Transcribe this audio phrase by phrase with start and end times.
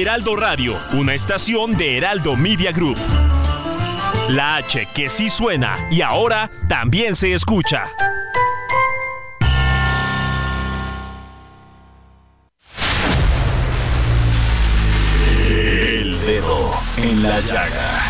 [0.00, 2.96] Heraldo Radio, una estación de Heraldo Media Group.
[4.28, 7.86] La H que sí suena y ahora también se escucha.
[15.48, 18.04] El dedo en la llaga.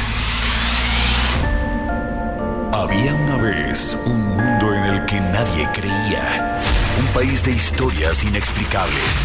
[2.74, 6.60] Había una vez un mundo en el que nadie creía.
[7.00, 9.24] Un país de historias inexplicables.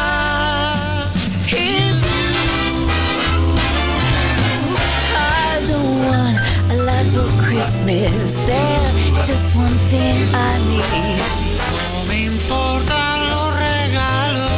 [7.91, 8.35] Christmas.
[8.45, 11.19] There's just one thing I need.
[11.93, 14.51] No me importan los regalos,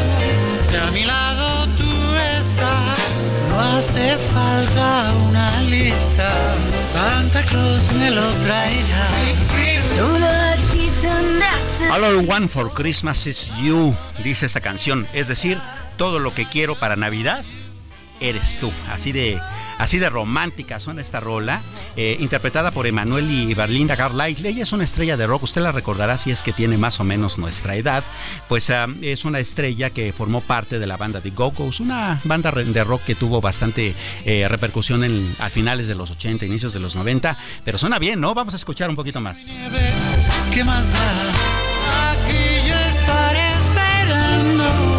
[0.69, 1.89] si a mi lado tú
[2.37, 3.29] estás.
[3.49, 6.31] No hace falta una lista,
[6.91, 9.07] Santa Claus me lo traerá.
[9.95, 11.07] Solo a ti te
[11.39, 11.89] nace.
[11.91, 15.07] All I want for Christmas is you, dice esta canción.
[15.13, 15.59] Es decir,
[15.97, 17.43] todo lo que quiero para Navidad
[18.19, 18.71] eres tú.
[18.91, 19.39] Así de,
[19.83, 21.61] así de romántica suena esta rola,
[21.97, 24.47] eh, interpretada por Emanuel y Berlinda Carlisle.
[24.47, 27.03] Ella es una estrella de rock, usted la recordará si es que tiene más o
[27.03, 28.01] menos nuestra edad.
[28.47, 32.51] Pues ah, es una estrella que formó parte de la banda de Go-Go's, una banda
[32.51, 36.79] de rock que tuvo bastante eh, repercusión en, a finales de los 80, inicios de
[36.79, 37.37] los 90.
[37.65, 38.33] Pero suena bien, ¿no?
[38.33, 39.47] Vamos a escuchar un poquito más.
[40.53, 42.13] ¿Qué más da?
[42.13, 44.93] Aquí yo estaré esperando.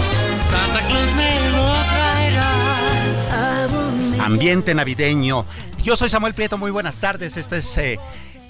[4.24, 5.44] Ambiente navideño.
[5.82, 7.36] Yo soy Samuel Prieto, muy buenas tardes.
[7.36, 7.98] Este es eh,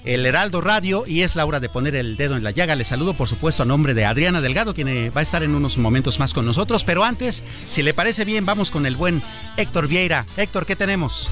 [0.05, 2.75] el Heraldo Radio y es la hora de poner el dedo en la llaga.
[2.75, 5.53] Les saludo, por supuesto, a nombre de Adriana Delgado, quien eh, va a estar en
[5.53, 6.83] unos momentos más con nosotros.
[6.83, 9.21] Pero antes, si le parece bien, vamos con el buen
[9.57, 10.25] Héctor Vieira.
[10.37, 11.29] Héctor, ¿qué tenemos?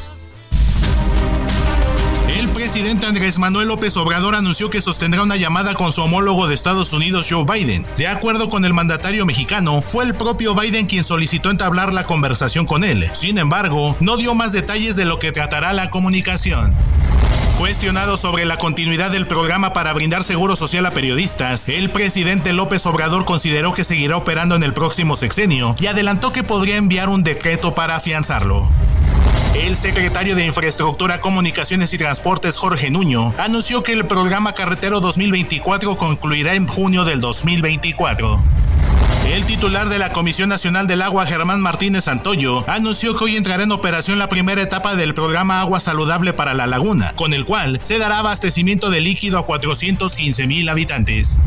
[2.53, 6.93] Presidente Andrés Manuel López Obrador anunció que sostendrá una llamada con su homólogo de Estados
[6.93, 7.85] Unidos, Joe Biden.
[7.97, 12.65] De acuerdo con el mandatario mexicano, fue el propio Biden quien solicitó entablar la conversación
[12.65, 13.09] con él.
[13.13, 16.73] Sin embargo, no dio más detalles de lo que tratará la comunicación.
[17.57, 22.85] Cuestionado sobre la continuidad del programa para brindar seguro social a periodistas, el presidente López
[22.85, 27.23] Obrador consideró que seguirá operando en el próximo sexenio y adelantó que podría enviar un
[27.23, 28.69] decreto para afianzarlo.
[29.53, 35.95] El secretario de Infraestructura, Comunicaciones y Transportes, Jorge Nuño, anunció que el programa carretero 2024
[35.95, 38.43] concluirá en junio del 2024.
[39.31, 43.61] El titular de la Comisión Nacional del Agua, Germán Martínez Santoyo, anunció que hoy entrará
[43.61, 47.77] en operación la primera etapa del programa Agua Saludable para la Laguna, con el cual
[47.81, 51.39] se dará abastecimiento de líquido a 415 mil habitantes.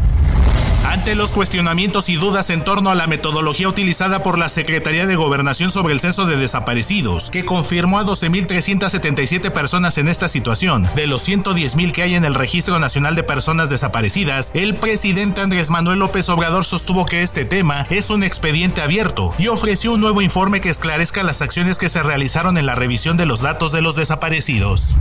[0.87, 5.17] Ante los cuestionamientos y dudas en torno a la metodología utilizada por la Secretaría de
[5.17, 11.09] Gobernación sobre el censo de desaparecidos, que confirmó a 12.377 personas en esta situación, de
[11.09, 15.99] los 110.000 que hay en el Registro Nacional de Personas Desaparecidas, el presidente Andrés Manuel
[15.99, 20.61] López Obrador sostuvo que este tema es un expediente abierto y ofreció un nuevo informe
[20.61, 23.97] que esclarezca las acciones que se realizaron en la revisión de los datos de los
[23.97, 24.97] desaparecidos.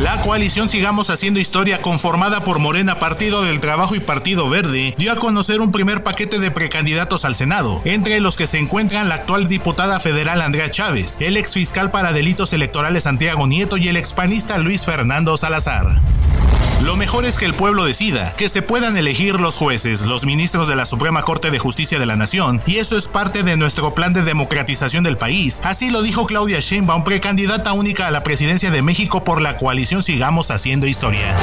[0.00, 5.12] La coalición Sigamos Haciendo Historia, conformada por Morena, Partido del Trabajo y Partido Verde, dio
[5.12, 9.14] a conocer un primer paquete de precandidatos al Senado, entre los que se encuentran la
[9.16, 13.96] actual diputada federal Andrea Chávez, el ex fiscal para delitos electorales Santiago Nieto y el
[13.96, 16.00] expanista Luis Fernando Salazar.
[16.82, 20.68] Lo mejor es que el pueblo decida, que se puedan elegir los jueces, los ministros
[20.68, 23.94] de la Suprema Corte de Justicia de la Nación, y eso es parte de nuestro
[23.94, 25.60] plan de democratización del país.
[25.64, 30.02] Así lo dijo Claudia Sheinbaum, precandidata única a la presidencia de México por la coalición
[30.02, 31.34] Sigamos Haciendo Historia.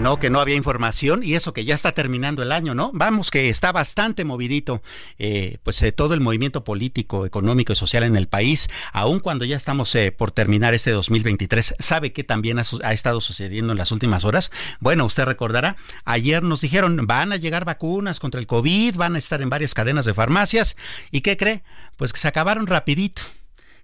[0.00, 2.90] No, que no había información y eso que ya está terminando el año, ¿no?
[2.92, 4.82] Vamos, que está bastante movidito,
[5.18, 9.44] eh, pues eh, todo el movimiento político, económico y social en el país, aun cuando
[9.44, 11.76] ya estamos eh, por terminar este 2023.
[11.78, 14.50] ¿Sabe qué también ha, ha, estado sucediendo en las últimas horas?
[14.80, 19.18] Bueno, usted recordará, ayer nos dijeron, van a llegar vacunas contra el COVID, van a
[19.18, 20.76] estar en varias cadenas de farmacias,
[21.10, 21.62] ¿y qué cree?
[21.96, 23.22] Pues que se acabaron rapidito.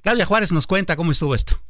[0.03, 1.61] Claudia Juárez nos cuenta cómo estuvo esto.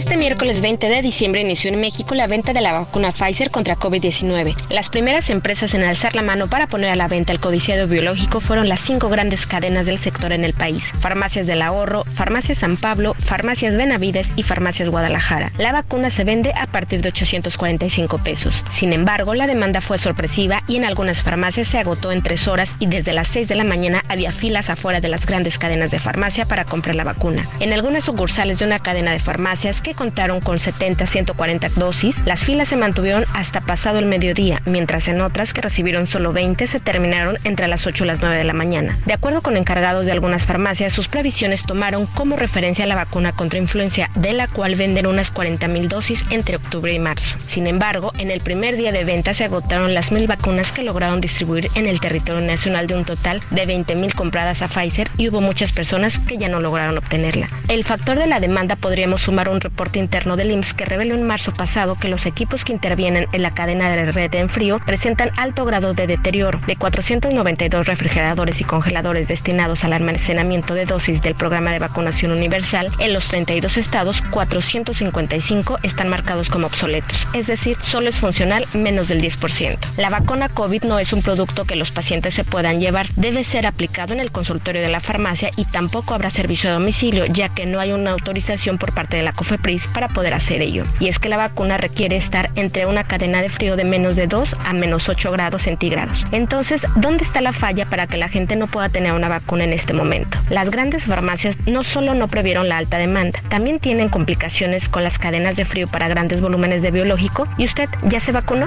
[0.00, 3.76] Este miércoles 20 de diciembre inició en México la venta de la vacuna Pfizer contra
[3.76, 4.56] COVID-19.
[4.70, 8.40] Las primeras empresas en alzar la mano para poner a la venta el codiciado biológico
[8.40, 10.90] fueron las cinco grandes cadenas del sector en el país.
[10.98, 15.52] Farmacias del Ahorro, Farmacias San Pablo, Farmacias Benavides y Farmacias Guadalajara.
[15.58, 18.64] La vacuna se vende a partir de 845 pesos.
[18.72, 22.70] Sin embargo, la demanda fue sorpresiva y en algunas farmacias se agotó en tres horas
[22.78, 25.98] y desde las 6 de la mañana había filas afuera de las grandes cadenas de
[25.98, 27.46] farmacia para comprar la vacuna.
[27.60, 32.40] En algunas sucursales de una cadena de farmacias que contaron con 70 140 dosis, las
[32.40, 36.80] filas se mantuvieron hasta pasado el mediodía, mientras en otras que recibieron solo 20 se
[36.80, 38.96] terminaron entre las 8 y las 9 de la mañana.
[39.06, 43.58] De acuerdo con encargados de algunas farmacias, sus previsiones tomaron como referencia la vacuna contra
[43.58, 47.36] influencia, de la cual venden unas 40 mil dosis entre octubre y marzo.
[47.48, 51.20] Sin embargo, en el primer día de venta se agotaron las mil vacunas que lograron
[51.20, 55.28] distribuir en el territorio nacional de un total de 20 mil compradas a Pfizer y
[55.28, 57.48] hubo muchas personas que ya no lograron obtenerla.
[57.68, 61.14] El factor de la demanda podríamos sumar un reporte reporte interno del IMSS que reveló
[61.14, 64.76] en marzo pasado que los equipos que intervienen en la cadena de red en frío
[64.84, 66.60] presentan alto grado de deterioro.
[66.66, 72.90] De 492 refrigeradores y congeladores destinados al almacenamiento de dosis del programa de vacunación universal,
[72.98, 79.08] en los 32 estados, 455 están marcados como obsoletos, es decir, solo es funcional menos
[79.08, 79.78] del 10%.
[79.96, 83.66] La vacuna COVID no es un producto que los pacientes se puedan llevar, debe ser
[83.66, 87.64] aplicado en el consultorio de la farmacia y tampoco habrá servicio a domicilio, ya que
[87.64, 90.84] no hay una autorización por parte de la COFEPRIS para poder hacer ello.
[90.98, 94.26] Y es que la vacuna requiere estar entre una cadena de frío de menos de
[94.26, 96.26] 2 a menos 8 grados centígrados.
[96.32, 99.72] Entonces, ¿dónde está la falla para que la gente no pueda tener una vacuna en
[99.72, 100.38] este momento?
[100.48, 105.18] Las grandes farmacias no solo no previeron la alta demanda, también tienen complicaciones con las
[105.18, 107.46] cadenas de frío para grandes volúmenes de biológico.
[107.58, 108.66] ¿Y usted ya se vacunó?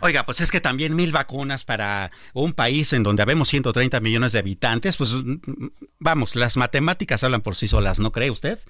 [0.00, 4.32] Oiga, pues es que también mil vacunas para un país en donde habemos 130 millones
[4.32, 5.12] de habitantes, pues
[5.98, 8.60] vamos, las matemáticas hablan por sí solas, ¿no cree usted?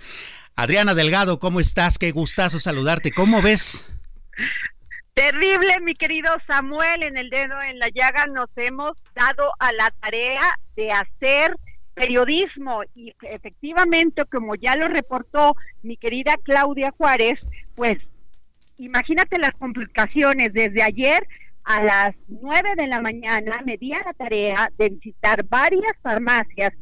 [0.57, 1.99] Adriana Delgado, ¿cómo estás?
[1.99, 3.13] Qué gustazo saludarte.
[3.13, 3.87] ¿Cómo ves?
[5.15, 9.93] Terrible, mi querido Samuel, en el dedo en la llaga nos hemos dado a la
[10.01, 11.57] tarea de hacer
[11.95, 17.41] periodismo y efectivamente, como ya lo reportó mi querida Claudia Juárez,
[17.75, 17.99] pues
[18.77, 20.53] imagínate las complicaciones.
[20.53, 21.27] Desde ayer
[21.65, 26.73] a las nueve de la mañana me di a la tarea de visitar varias farmacias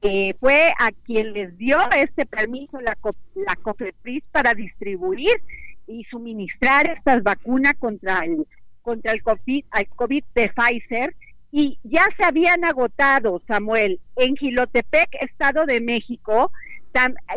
[0.00, 2.96] que fue a quien les dio este permiso la,
[3.34, 5.40] la COFEPRIS para distribuir
[5.86, 8.46] y suministrar estas vacunas contra el
[8.82, 11.16] contra el COVID, el COVID de Pfizer.
[11.50, 16.52] Y ya se habían agotado, Samuel, en Gilotepec, Estado de México,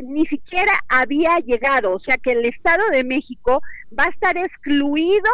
[0.04, 3.62] ni siquiera había llegado, o sea que el Estado de México
[3.98, 5.30] va a estar excluido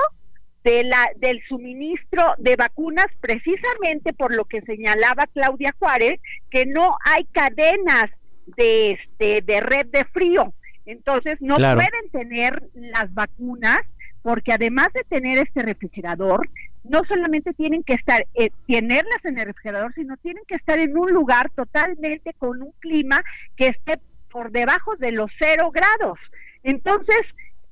[0.65, 6.19] de la, del suministro de vacunas precisamente por lo que señalaba Claudia Juárez,
[6.50, 8.09] que no hay cadenas
[8.57, 10.53] de, este, de red de frío.
[10.88, 13.81] Entonces no pueden tener las vacunas
[14.23, 16.50] porque además de tener este refrigerador,
[16.83, 20.97] no solamente tienen que estar, eh, tenerlas en el refrigerador, sino tienen que estar en
[20.97, 23.23] un lugar totalmente con un clima
[23.56, 24.00] que esté
[24.31, 26.17] por debajo de los cero grados.
[26.63, 27.21] Entonces,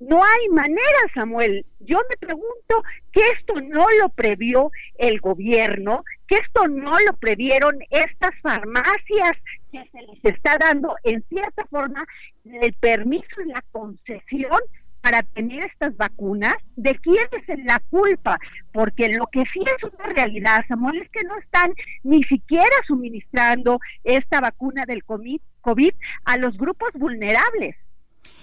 [0.10, 1.66] no hay manera, Samuel.
[1.80, 7.78] Yo me pregunto que esto no lo previó el gobierno, que esto no lo previeron
[7.90, 9.34] estas farmacias
[9.72, 12.06] que se les está dando en cierta forma
[12.46, 14.60] el permiso y la concesión
[15.02, 18.40] para tener estas vacunas, ¿de quién es la culpa?
[18.72, 23.80] Porque lo que sí es una realidad, Samuel, es que no están ni siquiera suministrando
[24.06, 25.92] esta vacuna del COVID, COVID
[26.24, 27.76] a los grupos vulnerables.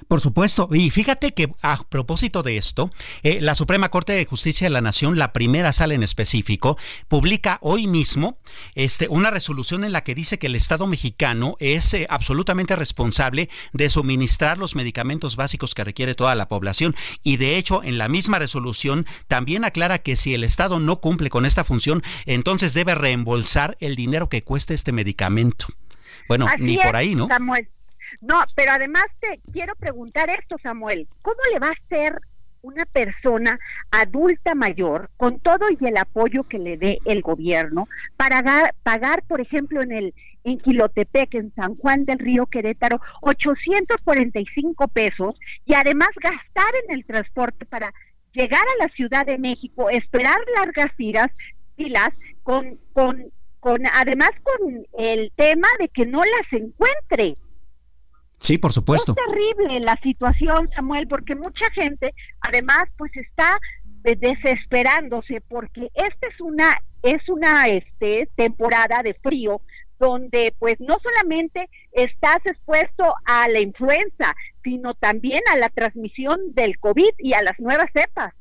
[0.09, 2.91] Por supuesto, y fíjate que a propósito de esto,
[3.23, 7.59] eh, la Suprema Corte de Justicia de la Nación, la primera sala en específico, publica
[7.61, 8.39] hoy mismo
[8.75, 13.51] este, una resolución en la que dice que el Estado mexicano es eh, absolutamente responsable
[13.73, 16.97] de suministrar los medicamentos básicos que requiere toda la población.
[17.23, 21.31] Y de hecho, en la misma resolución también aclara que si el Estado no cumple
[21.31, 25.67] con esta función, entonces debe reembolsar el dinero que cueste este medicamento.
[26.27, 27.29] Bueno, ni por ahí, ¿no?
[28.21, 31.09] No, pero además te quiero preguntar esto, Samuel.
[31.23, 32.21] ¿Cómo le va a ser
[32.63, 33.59] una persona
[33.91, 39.41] adulta mayor con todo y el apoyo que le dé el gobierno para pagar, por
[39.41, 46.09] ejemplo, en el en Quilotepec, en San Juan del Río Querétaro, 845 pesos y además
[46.17, 47.93] gastar en el transporte para
[48.33, 51.31] llegar a la Ciudad de México, esperar largas filas,
[51.77, 52.11] filas
[52.43, 53.27] con, con,
[53.61, 57.37] con además con el tema de que no las encuentre.
[58.41, 59.15] Sí, por supuesto.
[59.17, 63.59] Es terrible la situación, Samuel, porque mucha gente, además, pues está
[64.03, 69.61] desesperándose porque esta es una es una este temporada de frío
[69.99, 76.79] donde pues no solamente estás expuesto a la influenza, sino también a la transmisión del
[76.79, 78.33] COVID y a las nuevas cepas.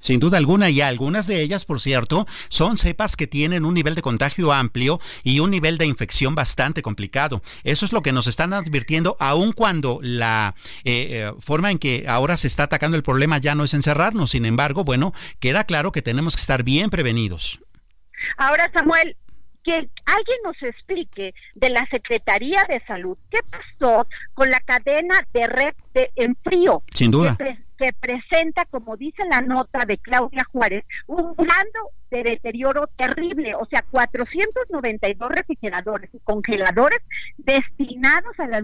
[0.00, 3.94] Sin duda alguna, y algunas de ellas, por cierto, son cepas que tienen un nivel
[3.94, 7.42] de contagio amplio y un nivel de infección bastante complicado.
[7.64, 12.04] Eso es lo que nos están advirtiendo, aun cuando la eh, eh, forma en que
[12.08, 14.30] ahora se está atacando el problema ya no es encerrarnos.
[14.30, 17.60] Sin embargo, bueno, queda claro que tenemos que estar bien prevenidos.
[18.36, 19.16] Ahora, Samuel,
[19.64, 19.72] que
[20.06, 25.74] alguien nos explique de la Secretaría de Salud qué pasó con la cadena de red
[25.94, 26.82] de en frío.
[26.94, 27.36] Sin duda.
[27.78, 33.64] Que, presenta, como dice la nota de Claudia Juárez, un grado de deterioro terrible, o
[33.66, 36.98] sea, 492 refrigeradores y congeladores
[37.36, 38.54] destinados al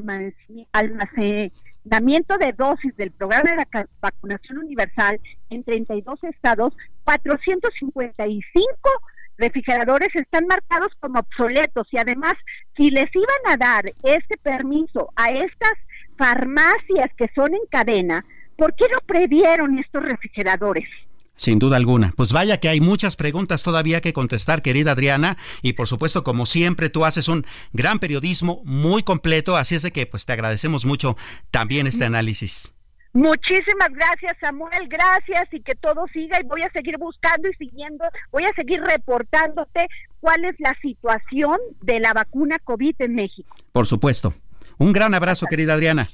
[0.72, 8.90] almacenamiento de dosis del programa de la vacunación universal en 32 estados, 455
[9.36, 11.86] refrigeradores están marcados como obsoletos.
[11.92, 12.34] Y además
[12.76, 15.72] si les iban a dar este permiso a estas
[16.16, 18.24] farmacias que son en cadena,
[18.56, 20.88] ¿por qué no previeron estos refrigeradores?
[21.36, 22.12] Sin duda alguna.
[22.16, 26.46] Pues vaya que hay muchas preguntas todavía que contestar, querida Adriana, y por supuesto, como
[26.46, 30.86] siempre, tú haces un gran periodismo muy completo, así es de que pues te agradecemos
[30.86, 31.16] mucho
[31.50, 32.72] también este análisis.
[33.14, 34.88] Muchísimas gracias, Samuel.
[34.88, 36.40] Gracias y que todo siga.
[36.40, 39.86] Y voy a seguir buscando y siguiendo, voy a seguir reportándote
[40.18, 43.54] cuál es la situación de la vacuna COVID en México.
[43.70, 44.34] Por supuesto.
[44.78, 46.10] Un gran abrazo, querida Adriana.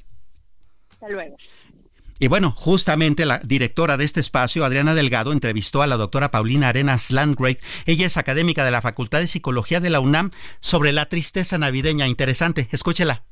[0.91, 1.37] Hasta luego.
[2.21, 6.67] Y bueno, justamente la directora de este espacio, Adriana Delgado, entrevistó a la doctora Paulina
[6.69, 7.59] Arenas Landgrave.
[7.87, 12.07] Ella es académica de la Facultad de Psicología de la UNAM sobre la tristeza navideña.
[12.07, 13.23] Interesante, escúchela.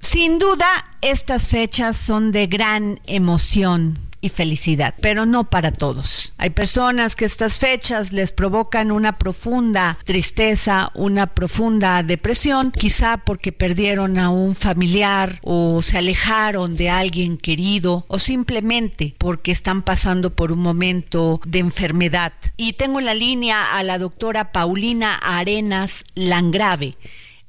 [0.00, 0.66] Sin duda,
[1.02, 6.32] estas fechas son de gran emoción y felicidad, pero no para todos.
[6.38, 13.52] Hay personas que estas fechas les provocan una profunda tristeza, una profunda depresión, quizá porque
[13.52, 20.34] perdieron a un familiar o se alejaron de alguien querido o simplemente porque están pasando
[20.34, 22.32] por un momento de enfermedad.
[22.56, 26.96] Y tengo en la línea a la doctora Paulina Arenas Langrave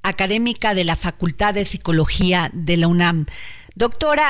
[0.04, 3.26] académica de la Facultad de Psicología de la UNAM.
[3.76, 4.30] Doctora,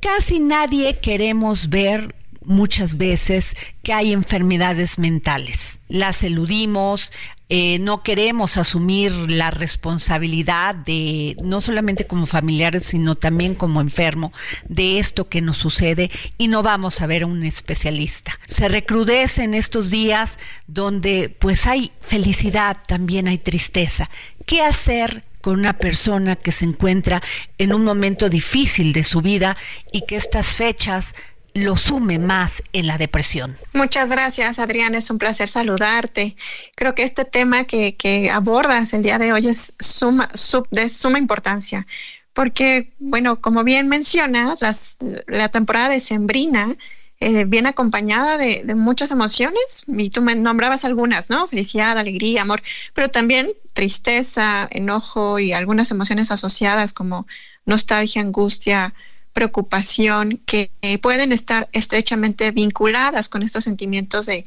[0.00, 2.14] casi nadie queremos ver
[2.44, 5.78] muchas veces que hay enfermedades mentales.
[5.88, 7.12] Las eludimos,
[7.48, 14.32] eh, no queremos asumir la responsabilidad de, no solamente como familiares, sino también como enfermo,
[14.68, 18.38] de esto que nos sucede y no vamos a ver a un especialista.
[18.46, 24.08] Se recrudece en estos días donde pues hay felicidad, también hay tristeza.
[24.46, 27.22] ¿Qué hacer con una persona que se encuentra
[27.58, 29.56] en un momento difícil de su vida
[29.92, 31.14] y que estas fechas
[31.54, 33.58] lo sume más en la depresión.
[33.72, 34.94] Muchas gracias, Adrián.
[34.94, 36.36] Es un placer saludarte.
[36.76, 40.30] Creo que este tema que, abordas el día de hoy es suma,
[40.70, 41.86] de suma importancia,
[42.32, 46.76] porque, bueno, como bien mencionas, las, la temporada de Sembrina
[47.20, 51.46] eh, viene acompañada de, muchas emociones, y tú me nombrabas algunas, ¿no?
[51.46, 52.62] Felicidad, alegría, amor,
[52.94, 57.26] pero también tristeza, enojo y algunas emociones asociadas como
[57.66, 58.94] nostalgia, angustia,
[59.32, 60.72] preocupación que
[61.02, 64.44] pueden estar estrechamente vinculadas con estos sentimientos de,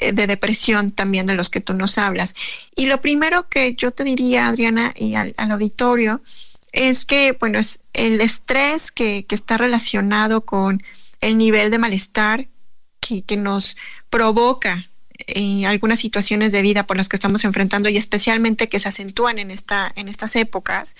[0.00, 2.34] eh, de, depresión también de los que tú nos hablas.
[2.76, 6.22] Y lo primero que yo te diría, Adriana, y al, auditorio,
[6.72, 10.82] es que, bueno, es el estrés que, que, está relacionado con
[11.22, 12.48] el nivel de malestar
[13.00, 13.78] que, que nos
[14.10, 14.90] provoca
[15.26, 19.38] en algunas situaciones de vida por las que estamos enfrentando y especialmente que se acentúan
[19.38, 20.96] en, esta, en estas épocas,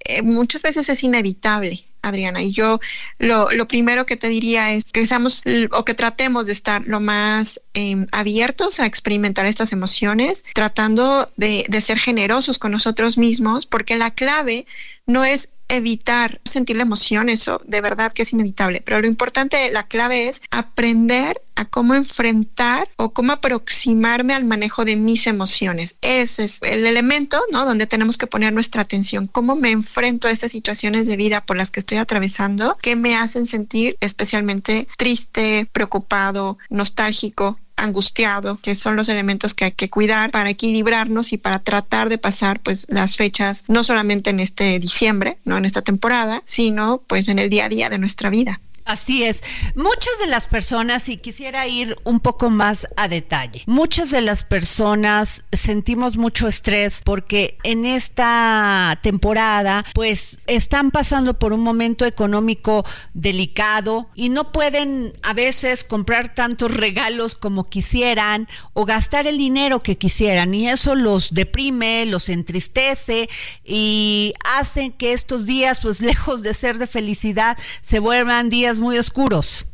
[0.00, 1.84] eh, muchas veces es inevitable.
[2.02, 2.78] Adriana, y yo
[3.18, 5.42] lo, lo, primero que te diría es que seamos
[5.72, 11.66] o que tratemos de estar lo más em, abiertos a experimentar estas emociones, tratando de,
[11.68, 14.66] de ser generosos con nosotros mismos, porque la clave
[15.06, 19.70] no es evitar sentir la emoción, eso de verdad que es inevitable, pero lo importante,
[19.70, 25.96] la clave es aprender a cómo enfrentar o cómo aproximarme al manejo de mis emociones.
[26.02, 27.64] Ese es el elemento, ¿no?
[27.64, 31.56] Donde tenemos que poner nuestra atención, cómo me enfrento a estas situaciones de vida por
[31.56, 38.96] las que estoy atravesando, que me hacen sentir especialmente triste, preocupado, nostálgico, angustiado, que son
[38.96, 43.16] los elementos que hay que cuidar para equilibrarnos y para tratar de pasar pues las
[43.16, 47.66] fechas no solamente en este diciembre, no en esta temporada, sino pues en el día
[47.66, 48.60] a día de nuestra vida.
[48.86, 49.42] Así es.
[49.74, 54.44] Muchas de las personas, y quisiera ir un poco más a detalle, muchas de las
[54.44, 62.84] personas sentimos mucho estrés porque en esta temporada pues están pasando por un momento económico
[63.12, 69.80] delicado y no pueden a veces comprar tantos regalos como quisieran o gastar el dinero
[69.80, 73.28] que quisieran y eso los deprime, los entristece
[73.64, 78.98] y hacen que estos días pues lejos de ser de felicidad se vuelvan días muy
[78.98, 79.66] oscuros.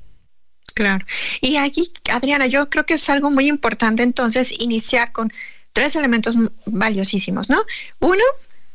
[0.74, 1.04] Claro.
[1.40, 5.32] Y aquí, Adriana, yo creo que es algo muy importante entonces iniciar con
[5.72, 7.64] tres elementos valiosísimos, ¿no?
[8.00, 8.22] Uno,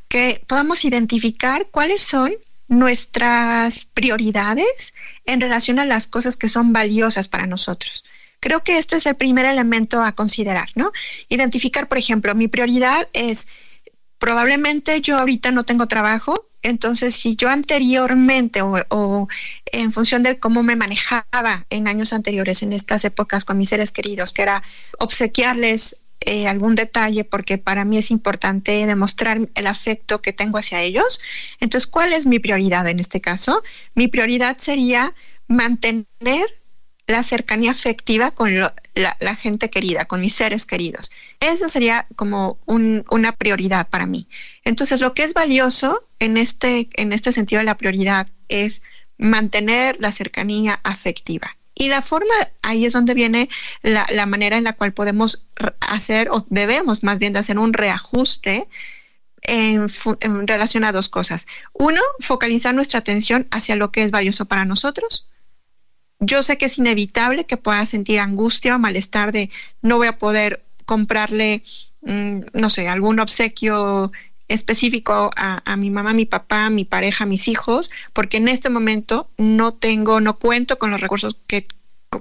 [0.08, 2.34] que podamos identificar cuáles son
[2.68, 4.94] nuestras prioridades
[5.26, 8.04] en relación a las cosas que son valiosas para nosotros.
[8.40, 10.92] Creo que este es el primer elemento a considerar, ¿no?
[11.30, 13.48] Identificar, por ejemplo, mi prioridad es
[14.20, 19.28] probablemente yo ahorita no tengo trabajo, entonces, si yo anteriormente o,
[19.66, 23.94] en función de cómo me manejaba en años anteriores, en estas épocas con mis seres
[23.94, 24.64] queridos, que era
[25.00, 30.82] obsequiarles eh, algún detalle porque para mí es importante demostrar el afecto que tengo hacia
[30.82, 31.22] ellos.
[31.62, 33.64] Entonces, ¿cuál es mi prioridad en este caso?
[33.96, 35.14] Mi prioridad sería
[35.48, 36.48] mantener
[37.08, 41.12] la cercanía afectiva con la, gente querida, con mis seres queridos.
[41.40, 44.28] Eso sería como una prioridad para mí.
[44.64, 48.82] Entonces, lo que es valioso en este, en este sentido de la prioridad es
[49.18, 51.58] mantener la cercanía afectiva.
[51.76, 53.50] Y la forma, ahí es donde viene
[53.84, 55.48] la, manera en la cual podemos
[55.80, 58.68] hacer, o debemos más bien hacer un reajuste
[59.44, 59.86] en,
[60.22, 61.46] en, relación a dos cosas.
[61.74, 65.28] Uno, focalizar nuestra atención hacia lo que es valioso para nosotros
[66.20, 69.50] yo sé que es inevitable que pueda sentir angustia o malestar de
[69.82, 71.64] no voy a poder comprarle,
[72.02, 74.12] mm, no sé, algún obsequio
[74.48, 79.30] específico a, a, mi mamá, mi papá, mi pareja, mis hijos, porque en este momento
[79.38, 81.68] no tengo, no cuento con los recursos que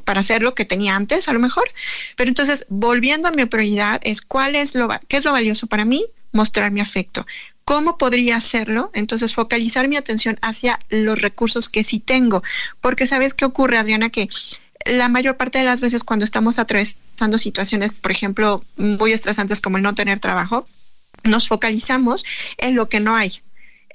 [0.04, 1.70] para hacer lo que tenía antes, a lo mejor.
[2.16, 5.84] Pero entonces, volviendo a mi prioridad, es cuál es lo, qué es lo valioso para
[5.84, 7.24] mí, mostrar mi afecto.
[7.64, 8.90] ¿Cómo podría hacerlo?
[8.94, 12.42] Entonces, focalizar mi atención hacia los recursos que sí tengo.
[12.80, 14.28] Porque sabes qué ocurre, Adriana, que
[14.86, 19.76] la mayor parte de las veces cuando estamos atravesando situaciones, por ejemplo, muy estresantes como
[19.76, 20.66] el no tener trabajo,
[21.24, 22.24] nos focalizamos
[22.58, 23.40] en lo que no hay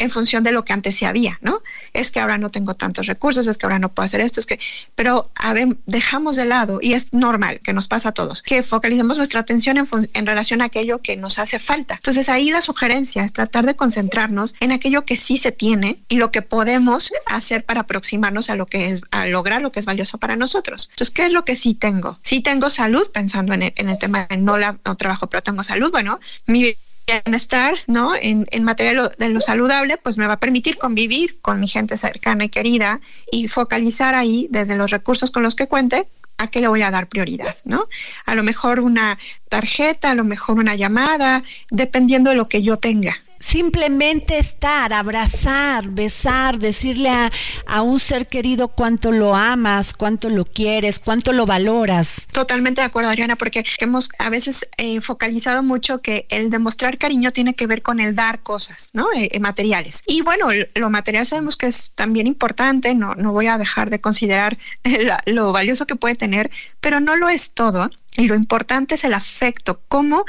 [0.01, 1.61] en función de lo que antes sí había, ¿no?
[1.93, 4.45] Es que ahora no tengo tantos recursos, es que ahora no puedo hacer esto, es
[4.45, 4.59] que,
[4.95, 8.63] pero a ver, dejamos de lado, y es normal que nos pasa a todos, que
[8.63, 11.95] focalicemos nuestra atención en, en relación a aquello que nos hace falta.
[11.95, 16.15] Entonces ahí la sugerencia es tratar de concentrarnos en aquello que sí se tiene y
[16.15, 19.85] lo que podemos hacer para aproximarnos a lo que es, a lograr lo que es
[19.85, 20.89] valioso para nosotros.
[20.91, 22.19] Entonces, ¿qué es lo que sí tengo?
[22.23, 25.63] Sí tengo salud, pensando en el, en el tema de la, no trabajo, pero tengo
[25.63, 28.13] salud, bueno, mi bienestar, ¿no?
[28.15, 31.97] En, en materia de lo, saludable, pues me va a permitir convivir con mi gente
[31.97, 36.59] cercana y querida y focalizar ahí desde los recursos con los que cuente a qué
[36.59, 37.87] le voy a dar prioridad, ¿no?
[38.25, 42.77] A lo mejor una tarjeta, a lo mejor una llamada, dependiendo de lo que yo
[42.77, 50.45] tenga, simplemente estar, abrazar, besar, decirle a, un ser querido cuánto lo amas, cuánto lo
[50.45, 52.27] quieres, cuánto lo valoras.
[52.31, 57.31] Totalmente de acuerdo, Adriana, porque hemos a veces eh, focalizado mucho que el demostrar cariño
[57.31, 59.11] tiene que ver con el dar cosas, ¿no?
[59.13, 60.03] Eh, eh, materiales.
[60.05, 63.99] Y bueno, lo material sabemos que es también importante, no, no voy a dejar de
[63.99, 64.57] considerar
[65.25, 67.89] lo valioso que puede tener, pero no lo es todo.
[68.17, 70.25] Y lo importante es el afecto, cómo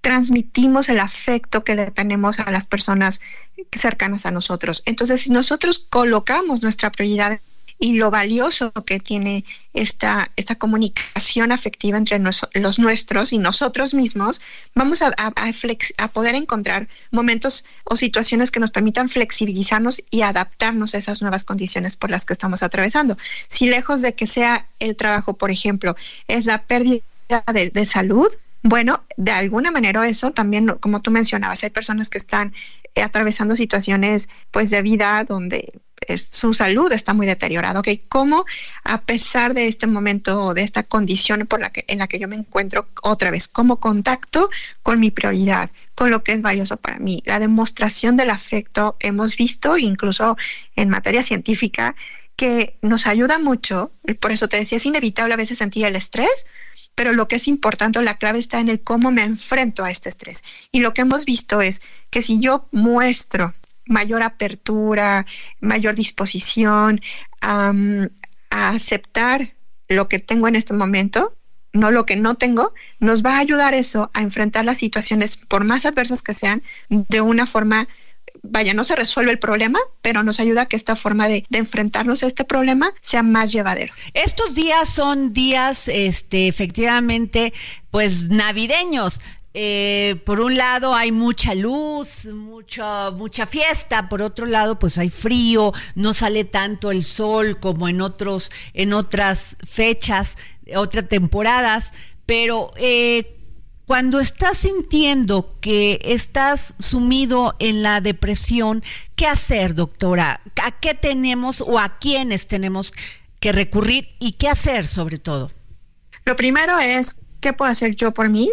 [0.00, 3.20] transmitimos el afecto que le tenemos a las personas
[3.72, 4.82] cercanas a nosotros.
[4.86, 7.40] Entonces, si nosotros colocamos nuestra prioridad
[7.80, 14.40] y lo valioso que tiene esta, esta comunicación afectiva entre los nuestros y nosotros mismos,
[14.74, 15.12] vamos a,
[16.12, 21.96] poder encontrar momentos o situaciones que nos permitan flexibilizarnos y adaptarnos a esas nuevas condiciones
[21.96, 23.16] por las que estamos atravesando.
[23.48, 27.02] Si lejos de que sea el trabajo, por ejemplo, es la pérdida
[27.52, 28.28] de salud,
[28.68, 32.52] bueno, de alguna manera eso también, como tú mencionabas, hay personas que están
[32.94, 35.72] eh, atravesando situaciones pues de vida donde
[36.06, 37.80] eh, su salud está muy deteriorada.
[37.80, 38.44] Ok, ¿cómo
[38.84, 42.28] a pesar de este momento, de esta condición por la que, en la que yo
[42.28, 44.50] me encuentro otra vez, cómo contacto
[44.82, 47.22] con mi prioridad, con lo que es valioso para mí?
[47.24, 50.36] La demostración del afecto hemos visto incluso
[50.76, 51.96] en materia científica
[52.36, 56.46] que nos ayuda mucho, por eso te decía, es inevitable a veces sentir el estrés,
[56.98, 60.08] pero lo que es importante, la clave está en el cómo me enfrento a este
[60.08, 60.42] estrés.
[60.72, 61.80] Y lo que hemos visto es
[62.10, 63.54] que si yo muestro
[63.86, 65.24] mayor apertura,
[65.60, 67.00] mayor disposición
[67.40, 67.72] a
[68.50, 69.54] aceptar
[69.88, 71.36] lo que tengo en este momento,
[71.72, 75.62] no lo que no tengo, nos va a ayudar eso a enfrentar las situaciones, por
[75.62, 77.86] más adversas que sean, de una forma
[78.42, 82.22] vaya, no se resuelve el problema, pero nos ayuda a que esta forma de, enfrentarnos
[82.22, 83.92] a este problema sea más llevadero.
[84.14, 87.52] Estos días son días, este, efectivamente,
[87.90, 89.20] pues navideños.
[89.54, 95.08] Eh, por un lado hay mucha luz, mucha, mucha fiesta, por otro lado pues hay
[95.08, 100.36] frío, no sale tanto el sol como en otros, en otras fechas,
[100.76, 101.92] otras temporadas,
[102.26, 103.37] pero eh,
[103.88, 108.84] cuando estás sintiendo que estás sumido en la depresión,
[109.16, 110.42] ¿qué hacer, doctora?
[110.62, 112.92] ¿A qué tenemos o a quiénes tenemos
[113.40, 115.50] que recurrir y qué hacer sobre todo?
[116.26, 118.52] Lo primero es, ¿qué puedo hacer yo por mí?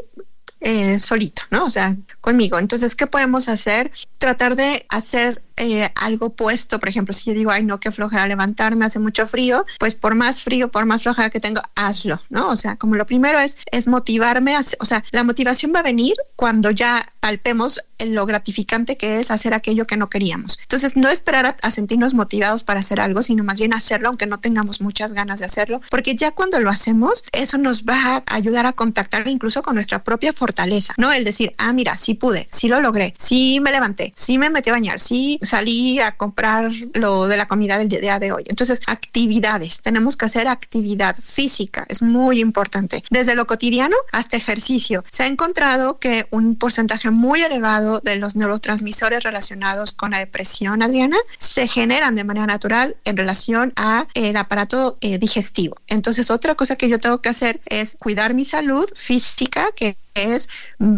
[0.62, 1.65] Eh, solito, ¿no?
[1.65, 2.58] O sea, conmigo.
[2.58, 3.91] Entonces, ¿qué podemos hacer?
[4.17, 8.28] Tratar de hacer eh, algo puesto, por ejemplo, si yo digo, ay, no, qué flojera
[8.28, 12.50] levantarme, hace mucho frío, pues por más frío, por más flojera que tengo, hazlo, ¿no?
[12.50, 16.15] O sea, como lo primero es, es motivarme, o sea, la motivación va a venir
[16.36, 20.60] cuando ya palpemos lo gratificante que es hacer aquello que no queríamos.
[20.62, 24.28] Entonces, no esperar a, a sentirnos motivados para hacer algo, sino más bien hacerlo, aunque
[24.28, 28.36] no tengamos muchas ganas de hacerlo, porque ya cuando lo hacemos, eso nos va a
[28.36, 31.12] ayudar a contactar incluso con nuestra propia fortaleza, ¿no?
[31.12, 34.70] El decir, ah, mira, sí pude, sí lo logré, sí me levanté, sí me metí
[34.70, 38.43] a bañar, sí salí a comprar lo de la comida del día de hoy.
[38.47, 43.03] Entonces, actividades, tenemos que hacer actividad física, es muy importante.
[43.10, 45.03] Desde lo cotidiano hasta ejercicio.
[45.12, 50.81] Se ha encontrado que un porcentaje muy elevado de los neurotransmisores relacionados con la depresión,
[50.81, 55.77] Adriana, se generan de manera natural en relación a el aparato eh, digestivo.
[55.88, 60.49] Entonces, otra cosa que yo tengo que hacer es cuidar mi salud física, que es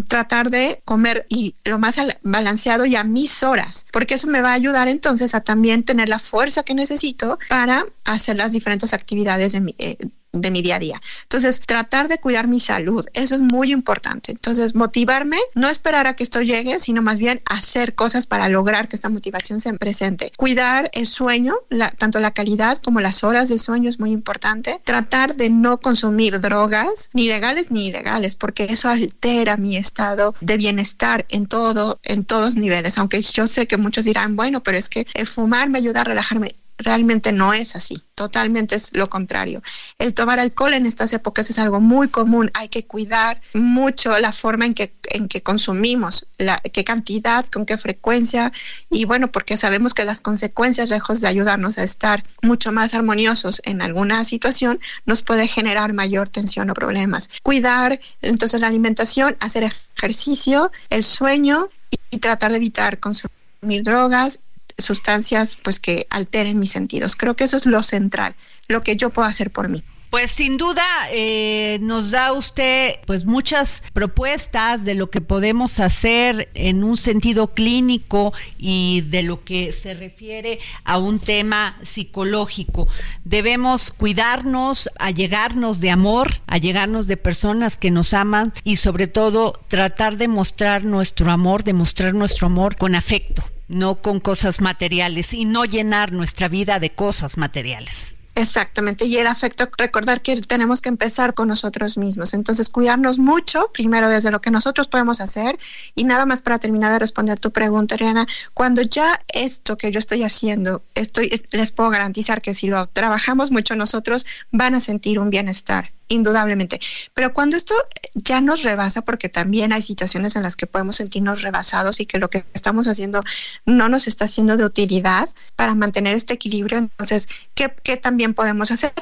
[0.08, 4.52] tratar de comer y lo más balanceado y a mis horas, porque eso me va
[4.52, 9.52] a ayudar entonces a también tener la fuerza que necesito para hacer las diferentes actividades
[9.52, 9.98] de mi, eh,
[10.34, 11.02] de mi día a día.
[11.24, 14.32] Entonces, tratar de cuidar mi salud, eso es muy importante.
[14.32, 18.88] Entonces, motivarme, no esperar a que esto llegue, sino más bien hacer cosas para lograr
[18.88, 20.32] que esta motivación se presente.
[20.38, 21.56] Cuidar el sueño,
[21.98, 24.82] tanto la calidad como las horas de sueño es muy importante.
[24.84, 30.58] Tratar de no consumir drogas, ni legales ni ilegales, porque eso altera mi estado de
[30.58, 32.98] bienestar en todo, en todos niveles.
[32.98, 36.06] Aunque yo sé que muchos dirán, bueno, pero es que el fumar me ayuda a
[36.06, 39.64] relajarme realmente no es así, totalmente es lo contrario.
[39.98, 44.32] El tomar alcohol en estas épocas es algo muy común, hay que cuidar mucho la
[44.32, 48.52] forma en que, en que consumimos, la, qué cantidad, con qué frecuencia
[48.90, 53.62] y bueno, porque sabemos que las consecuencias, lejos de ayudarnos a estar mucho más armoniosos
[53.66, 57.30] en alguna situación, nos puede generar mayor tensión o problemas.
[57.44, 64.44] Cuidar entonces la alimentación, hacer ejercicio, el sueño y, y tratar de evitar consumir drogas
[64.78, 67.16] sustancias pues que alteren mis sentidos.
[67.16, 68.36] Creo que eso es lo central,
[68.68, 69.84] lo que yo puedo hacer por mí.
[70.10, 76.50] Pues sin duda eh, nos da usted pues muchas propuestas de lo que podemos hacer
[76.54, 82.88] en un sentido clínico y de lo que se refiere a un tema psicológico.
[83.26, 90.16] Debemos cuidarnos, allegarnos de amor, allegarnos de personas que nos aman y sobre todo tratar
[90.16, 95.66] de mostrar nuestro amor, demostrar nuestro amor con afecto no con cosas materiales y no
[95.66, 98.17] llenar nuestra vida de cosas materiales.
[98.38, 103.72] Exactamente, y el afecto, recordar que tenemos que empezar con nosotros mismos, entonces cuidarnos mucho,
[103.74, 105.58] primero desde lo que nosotros podemos hacer,
[105.96, 109.98] y nada más para terminar de responder tu pregunta, Rihanna, cuando ya esto que yo
[109.98, 115.18] estoy haciendo, estoy, les puedo garantizar que si lo trabajamos mucho nosotros, van a sentir
[115.18, 116.80] un bienestar indudablemente.
[117.14, 117.76] Pero cuando esto
[118.14, 122.20] ya nos rebasa, porque también hay situaciones en las que podemos sentirnos rebasados y que
[122.20, 123.24] lo que estamos haciendo
[123.66, 128.72] no nos está siendo de utilidad para mantener este equilibrio, entonces, ¿qué, qué también podemos
[128.72, 128.94] hacer?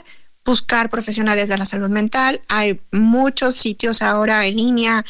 [0.43, 2.41] Buscar profesionales de la salud mental.
[2.49, 5.05] Hay muchos sitios ahora en línea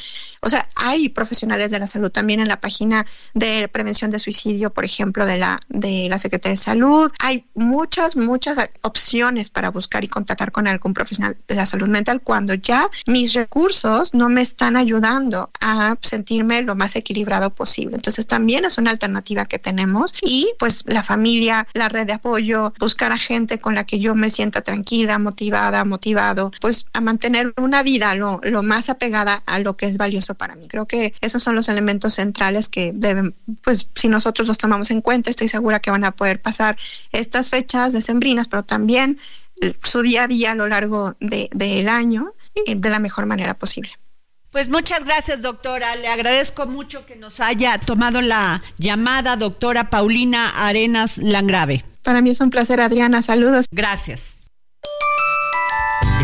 [0.46, 4.72] o sea, hay profesionales de la salud también en la página de prevención de suicidio,
[4.72, 7.12] por ejemplo, de la, de la Secretaría de Salud.
[7.18, 12.22] Hay muchas, muchas opciones para buscar y contactar con algún profesional de la salud mental
[12.22, 17.96] cuando ya mis recursos no me están ayudando a sentirme lo más equilibrado posible.
[17.96, 22.72] Entonces también es una alternativa que tenemos y pues la familia, la red de apoyo,
[22.80, 27.52] buscar a gente con la que yo me sienta tranquila, motivada, motivado, pues a mantener
[27.58, 30.68] una vida lo, lo más apegada a lo que es valioso para mí.
[30.68, 35.02] Creo que esos son los elementos centrales que deben, pues si nosotros los tomamos en
[35.02, 36.78] cuenta, estoy segura que van a poder pasar
[37.12, 39.20] estas fechas decembrinas, pero también
[39.84, 43.54] su día a día a lo largo del de, año eh, de la mejor manera
[43.54, 43.92] posible.
[44.52, 45.96] Pues muchas gracias, doctora.
[45.98, 51.84] Le agradezco mucho que nos haya tomado la llamada, doctora Paulina Arenas Langrave.
[52.04, 53.22] Para mí es un placer, Adriana.
[53.22, 53.66] Saludos.
[53.70, 54.35] Gracias.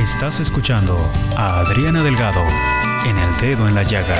[0.01, 0.97] Estás escuchando
[1.37, 2.43] a Adriana Delgado
[3.05, 4.17] en El Dedo en la Llaga.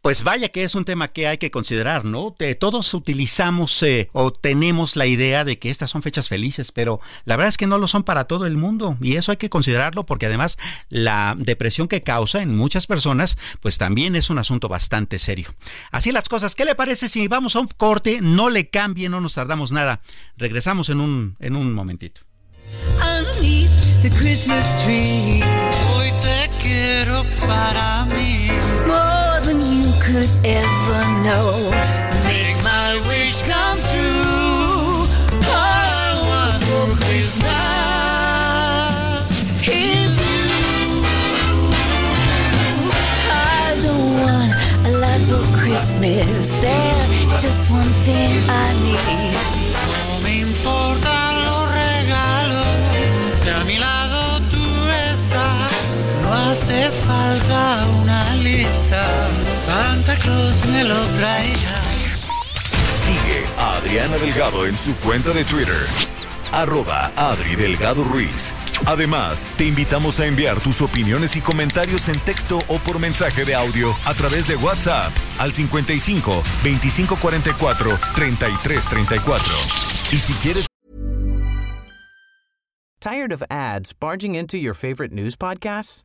[0.00, 2.34] Pues vaya que es un tema que hay que considerar, ¿no?
[2.58, 7.36] todos utilizamos eh, o tenemos la idea de que estas son fechas felices, pero la
[7.36, 10.06] verdad es que no lo son para todo el mundo y eso hay que considerarlo
[10.06, 10.56] porque además
[10.88, 15.54] la depresión que causa en muchas personas, pues también es un asunto bastante serio.
[15.90, 18.22] Así las cosas, ¿qué le parece si vamos a un corte?
[18.22, 20.00] No le cambie, no nos tardamos nada.
[20.38, 22.22] Regresamos en un, en un momentito.
[25.94, 28.50] Hoy te quiero para mí.
[30.12, 31.70] could ever know.
[32.26, 35.06] Make my wish come true.
[35.48, 37.44] All I want for Christmas
[39.68, 40.50] is you.
[43.30, 44.52] I don't want
[44.88, 46.44] a lot for Christmas.
[46.60, 49.51] There's just one thing I need.
[56.72, 59.04] Hace falta una lista.
[59.56, 61.82] Santa Claus me lo traerá.
[62.86, 65.76] Sigue a Adriana Delgado en su cuenta de Twitter.
[66.52, 68.52] Arroba Adri Delgado Ruiz.
[68.86, 73.54] Además, te invitamos a enviar tus opiniones y comentarios en texto o por mensaje de
[73.54, 79.54] audio a través de WhatsApp al 55 2544 3334.
[80.10, 80.66] Y si quieres.
[83.00, 86.04] ¿Tired of ads barging into your favorite news podcasts?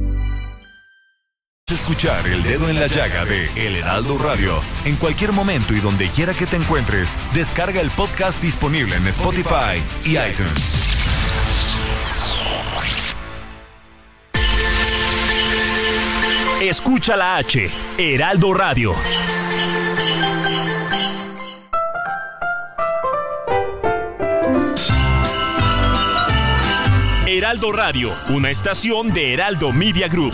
[1.71, 6.09] Escuchar El Dedo en la Llaga de El Heraldo Radio en cualquier momento y donde
[6.09, 10.77] quiera que te encuentres, descarga el podcast disponible en Spotify y iTunes.
[16.61, 18.93] Escucha la H, Heraldo Radio.
[27.27, 30.33] Heraldo Radio, una estación de Heraldo Media Group.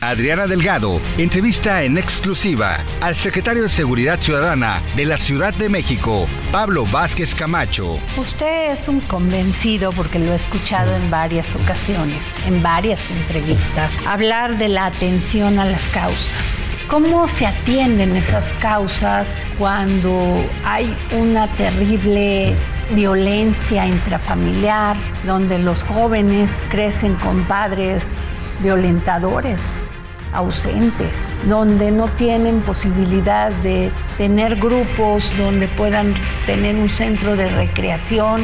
[0.00, 6.26] Adriana Delgado entrevista en exclusiva al secretario de Seguridad Ciudadana de la Ciudad de México,
[6.52, 7.98] Pablo Vázquez Camacho.
[8.16, 14.56] Usted es un convencido, porque lo he escuchado en varias ocasiones, en varias entrevistas, hablar
[14.56, 16.32] de la atención a las causas.
[16.86, 22.54] ¿Cómo se atienden esas causas cuando hay una terrible
[22.94, 28.18] violencia intrafamiliar, donde los jóvenes crecen con padres
[28.62, 29.60] violentadores?
[30.32, 36.14] Ausentes, donde no tienen posibilidad de tener grupos donde puedan
[36.46, 38.40] tener un centro de recreación,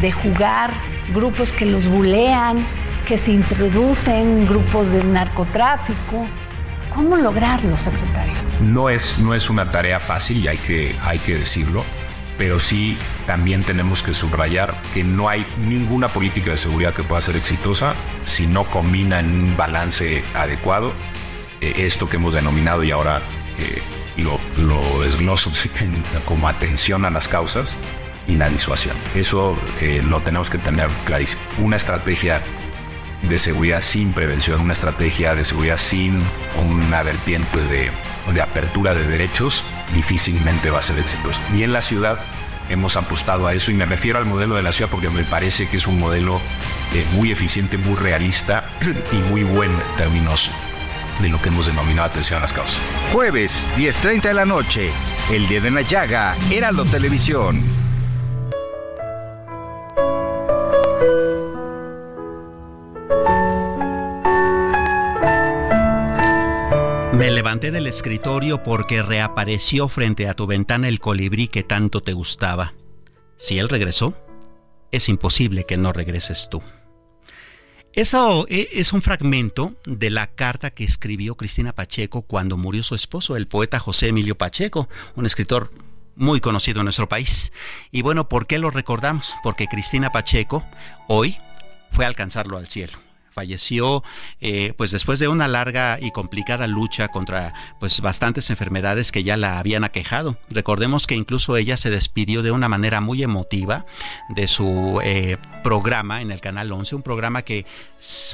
[0.00, 0.70] de jugar,
[1.12, 2.56] grupos que los bulean,
[3.06, 6.26] que se introducen, grupos de narcotráfico.
[6.94, 8.34] ¿Cómo lograrlo, secretario?
[8.60, 11.84] No es, no es una tarea fácil y hay que, hay que decirlo,
[12.40, 17.20] pero sí también tenemos que subrayar que no hay ninguna política de seguridad que pueda
[17.20, 17.92] ser exitosa
[18.24, 20.94] si no combina en un balance adecuado
[21.60, 23.20] eh, esto que hemos denominado y ahora
[23.58, 23.82] eh,
[24.16, 25.52] lo, lo, desgloso
[26.24, 27.76] como atención a las causas
[28.26, 28.96] y la disuasión.
[29.14, 31.42] Eso eh, lo tenemos que tener clarísimo.
[31.58, 32.40] Una estrategia
[33.20, 36.18] de seguridad sin prevención, una estrategia de seguridad sin
[36.58, 37.90] una vertiente de,
[38.32, 39.62] de apertura de derechos,
[39.94, 41.40] difícilmente va a ser exitosa.
[41.54, 42.20] Y en la ciudad
[42.68, 45.68] hemos apostado a eso y me refiero al modelo de la ciudad porque me parece
[45.68, 46.40] que es un modelo
[47.12, 48.64] muy eficiente, muy realista
[49.12, 50.50] y muy buen en términos
[51.20, 52.80] de lo que hemos denominado atención a las causas.
[53.12, 54.90] Jueves, 10.30 de la noche,
[55.30, 57.79] El Día de la Llaga, Heraldo Televisión.
[67.20, 72.14] Me levanté del escritorio porque reapareció frente a tu ventana el colibrí que tanto te
[72.14, 72.72] gustaba.
[73.36, 74.16] Si él regresó,
[74.90, 76.62] es imposible que no regreses tú.
[77.92, 82.94] Eso e, es un fragmento de la carta que escribió Cristina Pacheco cuando murió su
[82.94, 85.70] esposo, el poeta José Emilio Pacheco, un escritor
[86.16, 87.52] muy conocido en nuestro país.
[87.90, 89.34] Y bueno, ¿por qué lo recordamos?
[89.42, 90.64] Porque Cristina Pacheco
[91.06, 91.36] hoy
[91.92, 94.02] fue a alcanzarlo al cielo falleció
[94.40, 99.36] eh, pues después de una larga y complicada lucha contra pues bastantes enfermedades que ya
[99.36, 100.36] la habían aquejado.
[100.48, 103.86] Recordemos que incluso ella se despidió de una manera muy emotiva
[104.28, 107.66] de su eh, programa en el Canal 11, un programa que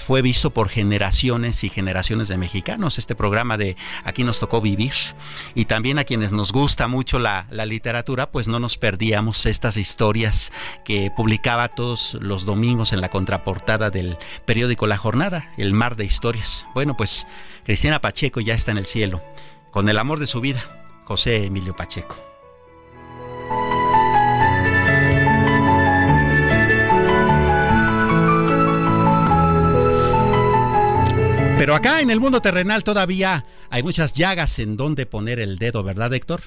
[0.04, 4.92] fue visto por generaciones y generaciones de mexicanos, este programa de Aquí nos tocó vivir.
[5.54, 9.76] Y también a quienes nos gusta mucho la, la literatura, pues no nos perdíamos estas
[9.76, 10.52] historias
[10.84, 16.04] que publicaba todos los domingos en la contraportada del periódico La Jornada, El Mar de
[16.04, 16.66] Historias.
[16.74, 17.26] Bueno, pues
[17.64, 19.22] Cristina Pacheco ya está en el cielo,
[19.70, 20.64] con el amor de su vida,
[21.04, 22.16] José Emilio Pacheco.
[31.58, 35.82] Pero acá en el mundo terrenal todavía hay muchas llagas en donde poner el dedo,
[35.82, 36.42] ¿verdad, Héctor?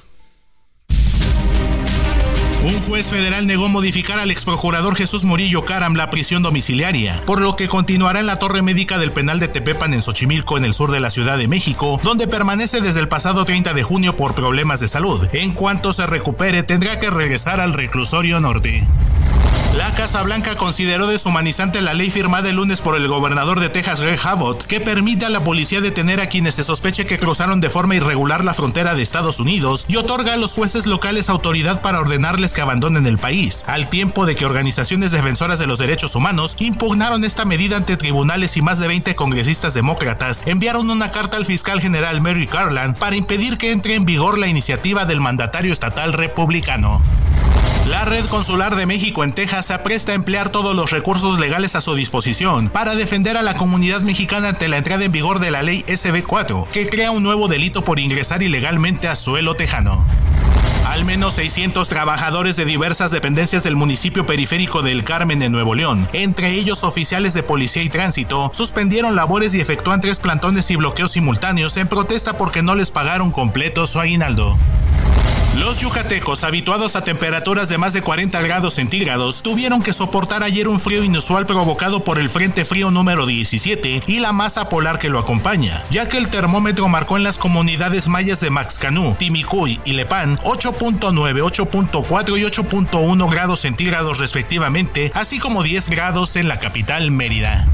[2.62, 7.56] Un juez federal negó modificar al exprocurador Jesús Murillo Caram la prisión domiciliaria, por lo
[7.56, 10.92] que continuará en la torre médica del penal de Tepepan en Xochimilco, en el sur
[10.92, 14.82] de la Ciudad de México, donde permanece desde el pasado 30 de junio por problemas
[14.82, 15.26] de salud.
[15.32, 18.86] En cuanto se recupere, tendrá que regresar al reclusorio norte.
[19.76, 24.02] La Casa Blanca consideró deshumanizante la ley firmada el lunes por el gobernador de Texas,
[24.02, 27.70] Greg Abbott, que permite a la policía detener a quienes se sospeche que cruzaron de
[27.70, 32.00] forma irregular la frontera de Estados Unidos y otorga a los jueces locales autoridad para
[32.00, 36.56] ordenarles que abandonen el país, al tiempo de que organizaciones defensoras de los derechos humanos
[36.60, 41.46] impugnaron esta medida ante tribunales y más de 20 congresistas demócratas enviaron una carta al
[41.46, 46.14] fiscal general Mary Garland para impedir que entre en vigor la iniciativa del mandatario estatal
[46.14, 47.02] republicano.
[47.90, 51.76] La Red Consular de México en Texas se apresta a emplear todos los recursos legales
[51.76, 55.50] a su disposición para defender a la comunidad mexicana ante la entrada en vigor de
[55.50, 60.06] la ley SB4, que crea un nuevo delito por ingresar ilegalmente a suelo tejano.
[60.86, 66.08] Al menos 600 trabajadores de diversas dependencias del municipio periférico del Carmen en Nuevo León,
[66.14, 71.12] entre ellos oficiales de policía y tránsito, suspendieron labores y efectúan tres plantones y bloqueos
[71.12, 74.58] simultáneos en protesta porque no les pagaron completo su aguinaldo.
[75.60, 80.68] Los yucatecos, habituados a temperaturas de más de 40 grados centígrados, tuvieron que soportar ayer
[80.70, 85.10] un frío inusual provocado por el Frente Frío número 17 y la masa polar que
[85.10, 89.94] lo acompaña, ya que el termómetro marcó en las comunidades mayas de Maxcanú, Timicuy y
[89.94, 97.12] Lepán 8.9, 8.4 y 8.1 grados centígrados respectivamente, así como 10 grados en la capital
[97.12, 97.68] Mérida.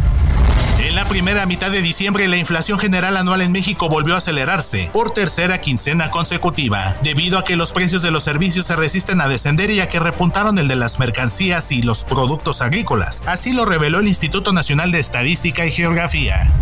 [0.86, 4.91] En la primera mitad de diciembre, la inflación general anual en México volvió a acelerarse
[4.93, 9.28] por tercera quincena consecutiva, debido a que los precios de los servicios se resisten a
[9.28, 13.24] descender y a que repuntaron el de las mercancías y los productos agrícolas.
[13.26, 16.54] Así lo reveló el Instituto Nacional de Estadística y Geografía.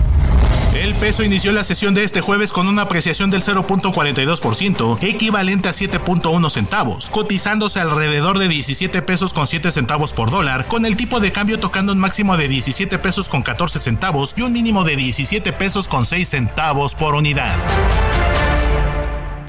[0.73, 5.71] El peso inició la sesión de este jueves con una apreciación del 0.42%, equivalente a
[5.71, 11.19] 7.1 centavos, cotizándose alrededor de 17 pesos con 7 centavos por dólar, con el tipo
[11.19, 14.95] de cambio tocando un máximo de 17 pesos con 14 centavos y un mínimo de
[14.95, 17.55] 17 pesos con 6 centavos por unidad.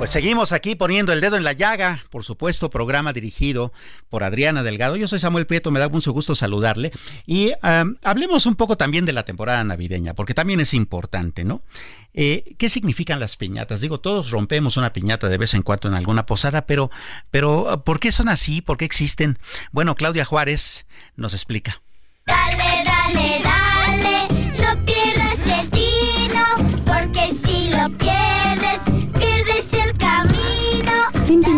[0.04, 3.72] Pues seguimos aquí poniendo el dedo en la llaga, por supuesto, programa dirigido
[4.10, 4.96] por Adriana Delgado.
[4.96, 6.92] Yo soy Samuel Prieto, me da mucho gusto saludarle.
[7.24, 11.62] Y hablemos un poco también de la temporada navideña, porque también es importante, ¿no?
[12.12, 13.80] Eh, ¿Qué significan las piñatas?
[13.80, 16.90] Digo, todos rompemos una piñata de vez en cuando en alguna posada, pero,
[17.30, 18.60] pero ¿por qué son así?
[18.60, 19.38] ¿Por qué existen?
[19.72, 20.84] Bueno, Claudia Juárez
[21.16, 21.80] nos explica.
[22.26, 23.43] Dale, dale, dale,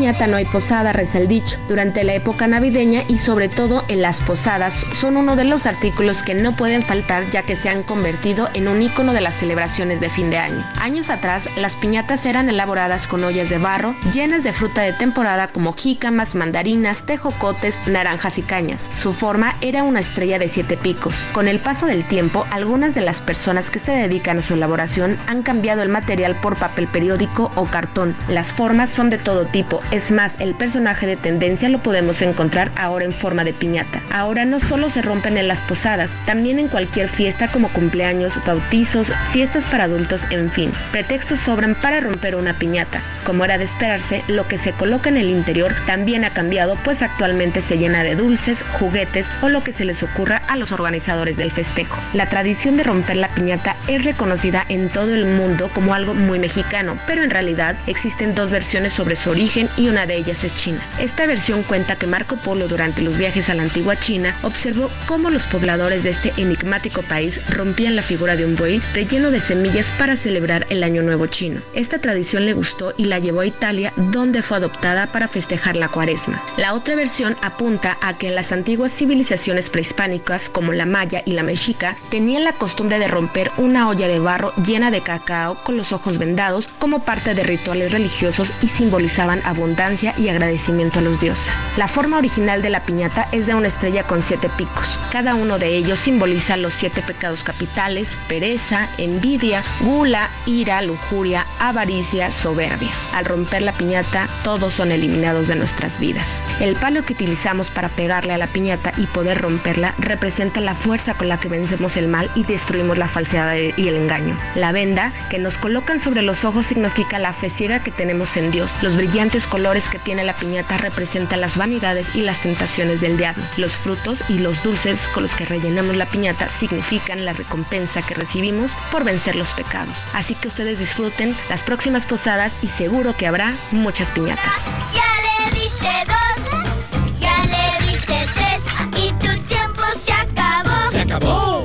[0.06, 1.58] piñata no hay posada, reza dicho.
[1.66, 6.22] Durante la época navideña y sobre todo en las posadas son uno de los artículos
[6.22, 10.00] que no pueden faltar ya que se han convertido en un icono de las celebraciones
[10.00, 10.64] de fin de año.
[10.78, 15.48] Años atrás, las piñatas eran elaboradas con ollas de barro llenas de fruta de temporada
[15.48, 18.88] como jícamas, mandarinas, tejocotes, naranjas y cañas.
[18.96, 21.24] Su forma era una estrella de siete picos.
[21.32, 25.18] Con el paso del tiempo, algunas de las personas que se dedican a su elaboración
[25.26, 28.14] han cambiado el material por papel periódico o cartón.
[28.28, 32.70] Las formas son de todo tipo es más, el personaje de tendencia lo podemos encontrar
[32.76, 34.02] ahora en forma de piñata.
[34.10, 39.12] Ahora no solo se rompen en las posadas, también en cualquier fiesta como cumpleaños, bautizos,
[39.24, 40.70] fiestas para adultos, en fin.
[40.92, 43.00] Pretextos sobran para romper una piñata.
[43.24, 47.02] Como era de esperarse, lo que se coloca en el interior también ha cambiado, pues
[47.02, 51.36] actualmente se llena de dulces, juguetes o lo que se les ocurra a los organizadores
[51.36, 52.00] del festejo.
[52.12, 56.38] La tradición de romper la piñata es reconocida en todo el mundo como algo muy
[56.38, 60.54] mexicano, pero en realidad existen dos versiones sobre su origen y una de ellas es
[60.54, 60.80] China.
[60.98, 65.30] Esta versión cuenta que Marco Polo durante los viajes a la antigua China observó cómo
[65.30, 69.92] los pobladores de este enigmático país rompían la figura de un buey relleno de semillas
[69.92, 71.60] para celebrar el Año Nuevo chino.
[71.74, 75.88] Esta tradición le gustó y la llevó a Italia donde fue adoptada para festejar la
[75.88, 76.42] cuaresma.
[76.56, 81.32] La otra versión apunta a que en las antiguas civilizaciones prehispánicas como la maya y
[81.32, 85.76] la mexica tenían la costumbre de romper una olla de barro llena de cacao con
[85.76, 89.75] los ojos vendados como parte de rituales religiosos y simbolizaban abundancia
[90.16, 91.54] y agradecimiento a los dioses.
[91.76, 94.98] La forma original de la piñata es de una estrella con siete picos.
[95.12, 102.30] Cada uno de ellos simboliza los siete pecados capitales, pereza, envidia, gula, ira, lujuria, avaricia,
[102.30, 102.90] soberbia.
[103.12, 106.40] Al romper la piñata, todos son eliminados de nuestras vidas.
[106.58, 111.12] El palo que utilizamos para pegarle a la piñata y poder romperla representa la fuerza
[111.14, 114.38] con la que vencemos el mal y destruimos la falsedad y el engaño.
[114.54, 118.50] La venda que nos colocan sobre los ojos significa la fe ciega que tenemos en
[118.50, 118.74] Dios.
[118.80, 123.42] Los brillantes colores que tiene la piñata representan las vanidades y las tentaciones del diablo.
[123.56, 128.14] Los frutos y los dulces con los que rellenamos la piñata significan la recompensa que
[128.14, 130.04] recibimos por vencer los pecados.
[130.12, 134.54] Así que ustedes disfruten las próximas posadas y seguro que habrá muchas piñatas.
[134.94, 138.62] Ya le diste dos, ya le diste tres
[138.96, 140.92] y tu tiempo se acabó.
[140.92, 141.55] Se acabó.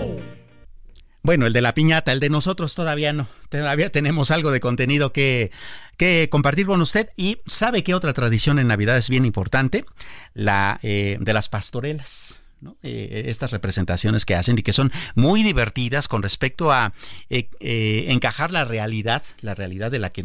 [1.24, 3.28] Bueno, el de la piñata, el de nosotros todavía no.
[3.49, 5.51] Todavía tenemos algo de contenido que,
[5.97, 7.09] que compartir con usted.
[7.15, 9.86] Y sabe qué otra tradición en Navidad es bien importante,
[10.34, 12.39] la eh, de las pastorelas.
[12.61, 12.78] ¿no?
[12.84, 16.93] Eh, estas representaciones que hacen y que son muy divertidas con respecto a
[17.30, 20.24] eh, eh, encajar la realidad, la realidad de la que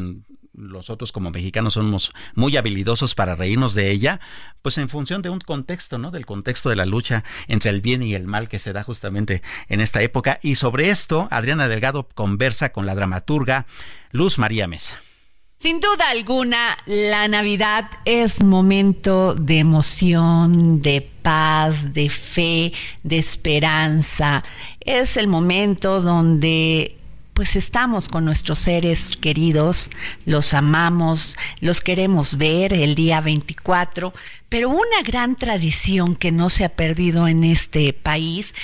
[0.57, 4.21] nosotros como mexicanos somos muy habilidosos para reírnos de ella,
[4.63, 6.11] pues en función de un contexto, ¿no?
[6.11, 9.43] Del contexto de la lucha entre el bien y el mal que se da justamente
[9.69, 10.39] en esta época.
[10.43, 13.67] Y sobre esto, Adriana Delgado conversa con la dramaturga
[14.11, 15.01] Luz María Mesa.
[15.59, 24.45] Sin duda alguna, la Navidad es momento de emoción, de paz, de fe, de esperanza.
[24.81, 26.97] Es el momento donde
[27.37, 29.91] pues estamos con nuestros seres queridos,
[30.25, 34.15] los amamos, los queremos ver el día 24,
[34.49, 38.55] pero una gran tradición que no se ha perdido en este país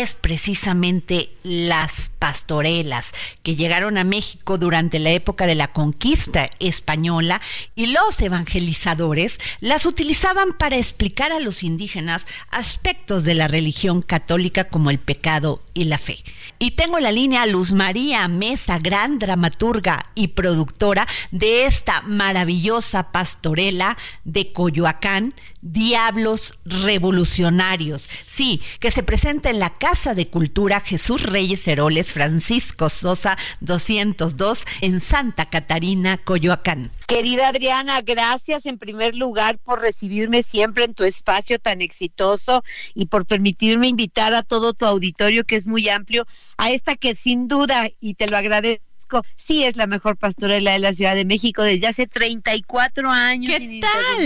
[0.00, 3.12] es precisamente las pastorelas
[3.42, 7.42] que llegaron a México durante la época de la conquista española
[7.74, 14.68] y los evangelizadores las utilizaban para explicar a los indígenas aspectos de la religión católica
[14.68, 16.24] como el pecado y la fe.
[16.58, 23.10] Y tengo en la línea Luz María Mesa, gran dramaturga y productora de esta maravillosa
[23.12, 28.08] pastorela de Coyoacán, Diablos Revolucionarios.
[28.26, 34.64] Sí, que se presenta en la Casa de Cultura Jesús Reyes Heroles Francisco Sosa 202
[34.80, 36.90] en Santa Catarina, Coyoacán.
[37.06, 43.06] Querida Adriana, gracias en primer lugar por recibirme siempre en tu espacio tan exitoso y
[43.06, 47.48] por permitirme invitar a todo tu auditorio que es muy amplio a esta que sin
[47.48, 48.84] duda, y te lo agradezco,
[49.36, 53.52] sí es la mejor pastorela de la Ciudad de México desde hace 34 años.
[53.58, 54.18] ¿Qué tal?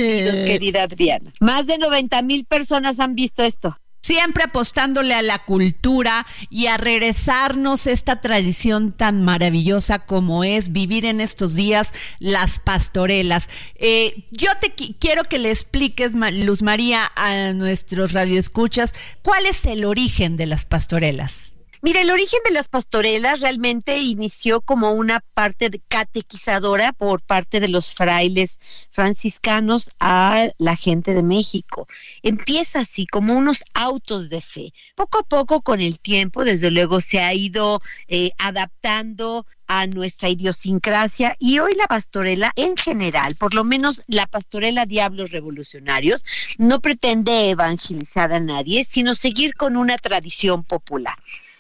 [0.47, 1.33] Querida Adriana.
[1.41, 3.77] Más de 90 mil personas han visto esto
[4.07, 11.05] siempre apostándole a la cultura y a regresarnos esta tradición tan maravillosa como es vivir
[11.05, 13.49] en estos días las pastorelas.
[13.75, 19.85] Eh, yo te quiero que le expliques, Luz María, a nuestros radioescuchas, cuál es el
[19.85, 21.49] origen de las pastorelas.
[21.87, 27.69] Mira, el origen de las pastorelas realmente inició como una parte catequizadora por parte de
[27.69, 28.59] los frailes
[28.91, 31.87] franciscanos a la gente de México.
[32.25, 34.73] Empieza así como unos autos de fe.
[34.97, 40.29] Poco a poco con el tiempo, desde luego, se ha ido eh, adaptando a nuestra
[40.29, 46.25] idiosincrasia y hoy la pastorela en general, por lo menos la pastorela Diablos Revolucionarios,
[46.59, 51.15] no pretende evangelizar a nadie, sino seguir con una tradición popular.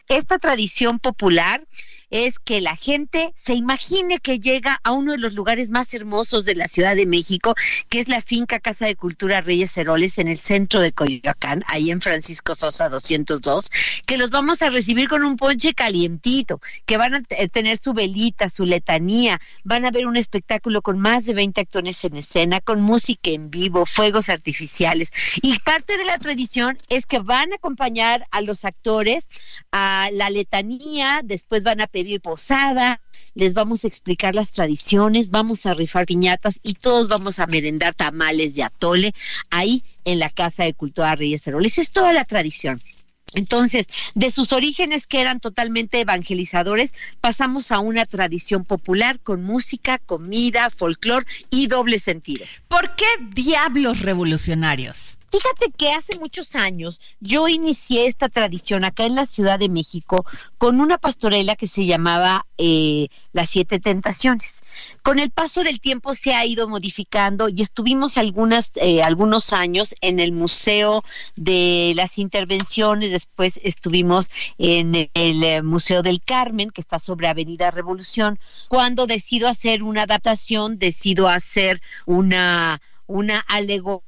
[0.09, 1.67] Esta tradición popular
[2.11, 6.45] es que la gente se imagine que llega a uno de los lugares más hermosos
[6.45, 7.55] de la Ciudad de México,
[7.89, 11.91] que es la finca Casa de Cultura Reyes Heroles en el centro de Coyoacán, ahí
[11.91, 13.71] en Francisco Sosa 202,
[14.07, 18.51] que los vamos a recibir con un ponche calientito, que van a tener su velita,
[18.51, 22.81] su letanía, van a ver un espectáculo con más de 20 actores en escena, con
[22.81, 25.11] música en vivo, fuegos artificiales.
[25.43, 29.27] Y parte de la tradición es que van a acompañar a los actores
[29.73, 33.01] a la letanía, después van a pedir posada,
[33.35, 37.95] les vamos a explicar las tradiciones, vamos a rifar piñatas y todos vamos a merendar
[37.95, 39.15] tamales de atole
[39.49, 41.79] ahí en la Casa de Cultura Reyes Heroles.
[41.79, 42.83] Es toda la tradición.
[43.33, 46.93] Entonces, de sus orígenes que eran totalmente evangelizadores,
[47.23, 52.45] pasamos a una tradición popular con música, comida, folclor y doble sentido.
[52.69, 55.16] ¿Por qué diablos revolucionarios?
[55.31, 60.25] Fíjate que hace muchos años yo inicié esta tradición acá en la Ciudad de México
[60.57, 64.57] con una pastorela que se llamaba eh, Las Siete Tentaciones.
[65.03, 70.21] Con el paso del tiempo se ha ido modificando y estuvimos eh, algunos años en
[70.21, 71.03] el Museo
[71.35, 77.71] de las Intervenciones, después estuvimos en el eh, Museo del Carmen, que está sobre Avenida
[77.71, 78.39] Revolución.
[78.69, 84.06] Cuando decido hacer una adaptación, decido hacer una, una alegoría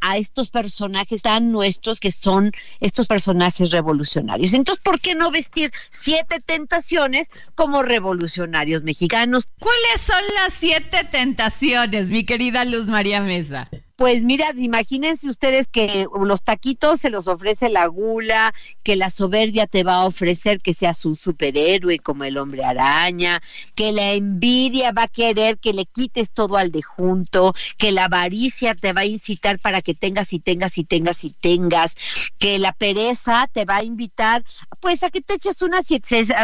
[0.00, 4.52] a estos personajes tan nuestros que son estos personajes revolucionarios.
[4.52, 9.48] Entonces, ¿por qué no vestir siete tentaciones como revolucionarios mexicanos?
[9.58, 13.70] ¿Cuáles son las siete tentaciones, mi querida Luz María Mesa?
[13.96, 19.66] Pues mira, imagínense ustedes que los taquitos se los ofrece la gula, que la soberbia
[19.66, 23.40] te va a ofrecer que seas un superhéroe como el hombre araña,
[23.74, 28.04] que la envidia va a querer que le quites todo al de junto, que la
[28.04, 31.94] avaricia te va a incitar para que tengas y tengas y tengas y tengas,
[32.38, 34.44] que la pereza te va a invitar
[34.80, 35.80] pues a que te eches una,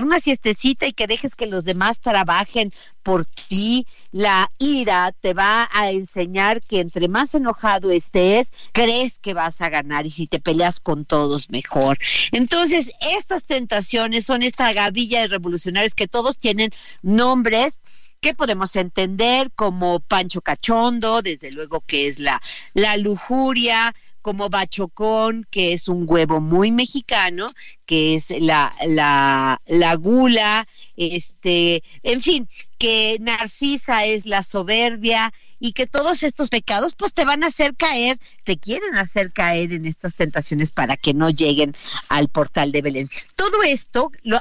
[0.03, 2.73] una siestecita y que dejes que los demás trabajen
[3.03, 9.35] por ti, la ira te va a enseñar que entre más enojado estés, crees que
[9.35, 11.99] vas a ganar y si te peleas con todos mejor.
[12.31, 16.71] Entonces, estas tentaciones son esta gavilla de revolucionarios que todos tienen
[17.03, 17.79] nombres
[18.21, 22.41] que podemos entender como Pancho Cachondo, desde luego que es la,
[22.73, 27.47] la lujuria, como bachocón, que es un huevo muy mexicano,
[27.85, 30.67] que es la, la, la gula,
[30.97, 32.49] este, en fin,
[32.79, 37.77] que Narcisa es la soberbia y que todos estos pecados pues te van a hacer
[37.77, 41.75] caer, te quieren hacer caer en estas tentaciones para que no lleguen
[42.09, 43.11] al portal de Belén.
[43.37, 44.41] Todo esto lo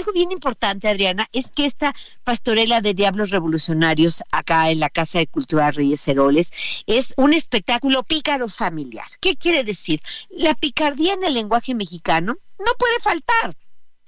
[0.00, 1.94] algo bien importante, Adriana, es que esta
[2.24, 6.50] pastorela de Diablos Revolucionarios acá en la Casa de Cultura Reyes Heroles
[6.86, 9.06] es un espectáculo pícaro familiar.
[9.20, 10.00] ¿Qué quiere decir?
[10.30, 13.54] La picardía en el lenguaje mexicano no puede faltar.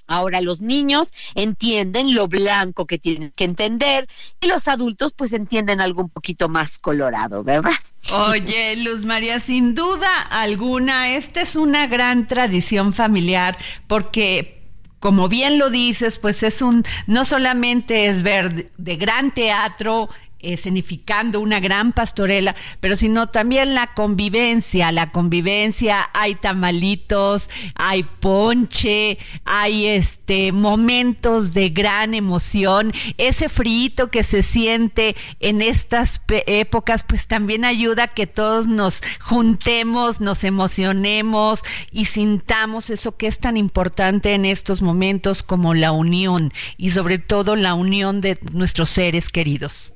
[0.07, 4.09] Ahora los niños entienden lo blanco que tienen que entender
[4.41, 7.71] y los adultos pues entienden algo un poquito más colorado, ¿verdad?
[8.13, 14.62] Oye, Luz María, sin duda alguna, esta es una gran tradición familiar porque
[15.03, 20.09] como bien lo dices, pues es un, no solamente es ver de gran teatro
[20.43, 29.19] escenificando una gran pastorela, pero sino también la convivencia, la convivencia, hay tamalitos, hay ponche,
[29.45, 33.73] hay este momentos de gran emoción, ese frío
[34.11, 40.45] que se siente en estas épocas, pues también ayuda a que todos nos juntemos, nos
[40.45, 46.91] emocionemos y sintamos eso que es tan importante en estos momentos como la unión y
[46.91, 49.92] sobre todo la unión de nuestros seres queridos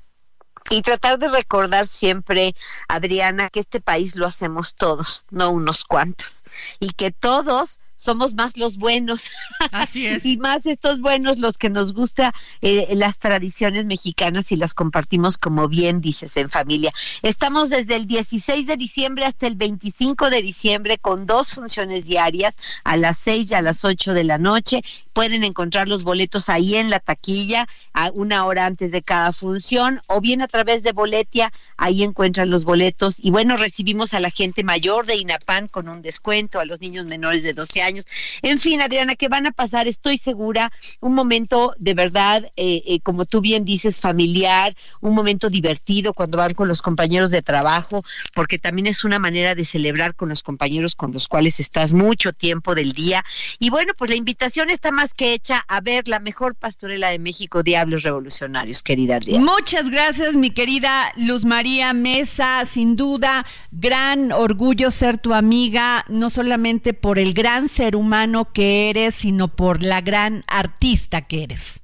[0.70, 2.54] y tratar de recordar siempre,
[2.88, 6.42] Adriana, que este país lo hacemos todos, no unos cuantos,
[6.80, 9.28] y que todos somos más los buenos.
[9.72, 10.24] Así es.
[10.24, 15.38] y más estos buenos los que nos gusta eh, las tradiciones mexicanas y las compartimos
[15.38, 16.92] como bien dices en familia.
[17.22, 22.56] Estamos desde el 16 de diciembre hasta el 25 de diciembre con dos funciones diarias
[22.84, 24.82] a las 6 y a las 8 de la noche.
[25.14, 30.00] Pueden encontrar los boletos ahí en la taquilla a una hora antes de cada función
[30.06, 34.30] o bien a través de Boletia, ahí encuentran los boletos y bueno, recibimos a la
[34.30, 38.04] gente mayor de INAPAN con un descuento, a los niños menores de 12 años años.
[38.42, 40.70] En fin, Adriana, que van a pasar, estoy segura,
[41.00, 46.38] un momento de verdad, eh, eh, como tú bien dices, familiar, un momento divertido cuando
[46.38, 50.42] van con los compañeros de trabajo, porque también es una manera de celebrar con los
[50.42, 53.24] compañeros con los cuales estás mucho tiempo del día.
[53.58, 57.18] Y bueno, pues la invitación está más que hecha a ver la mejor pastorela de
[57.18, 59.44] México, Diablos Revolucionarios, querida Adriana.
[59.44, 66.30] Muchas gracias, mi querida Luz María Mesa, sin duda, gran orgullo ser tu amiga, no
[66.30, 71.82] solamente por el gran ser humano que eres, sino por la gran artista que eres.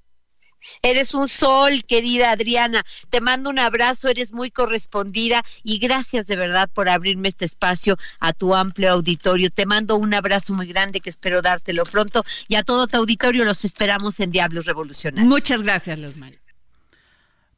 [0.80, 2.84] Eres un sol, querida Adriana.
[3.10, 7.98] Te mando un abrazo, eres muy correspondida y gracias de verdad por abrirme este espacio
[8.20, 9.50] a tu amplio auditorio.
[9.50, 13.44] Te mando un abrazo muy grande que espero dártelo pronto y a todo tu auditorio
[13.44, 15.28] los esperamos en Diablos Revolucionarios.
[15.28, 16.41] Muchas gracias, Luzmari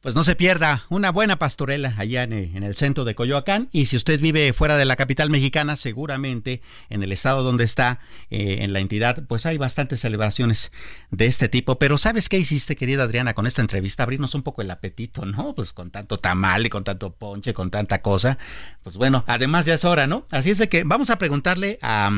[0.05, 3.69] pues no se pierda una buena pastorela allá en, el centro de Coyoacán.
[3.71, 7.99] Y si usted vive fuera de la capital mexicana, seguramente en el estado donde está,
[8.29, 10.71] eh, en la entidad, pues hay bastantes celebraciones
[11.09, 11.79] de este tipo.
[11.79, 14.03] Pero ¿sabes qué hiciste, querida Adriana, con esta entrevista?
[14.03, 15.55] Abrirnos un poco el apetito, ¿no?
[15.55, 18.37] Pues con tanto tamal y con tanto ponche, con tanta cosa.
[18.83, 20.27] Pues bueno, además ya es hora, ¿no?
[20.29, 22.11] Así es de que vamos a preguntarle a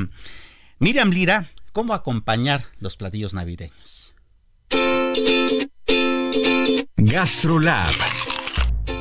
[0.80, 4.14] Miriam Lira, ¿cómo acompañar los platillos navideños?
[7.18, 7.96] GastroLab.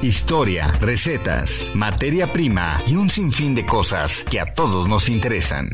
[0.01, 5.69] Historia, recetas, materia prima y un sinfín de cosas que a todos nos interesan.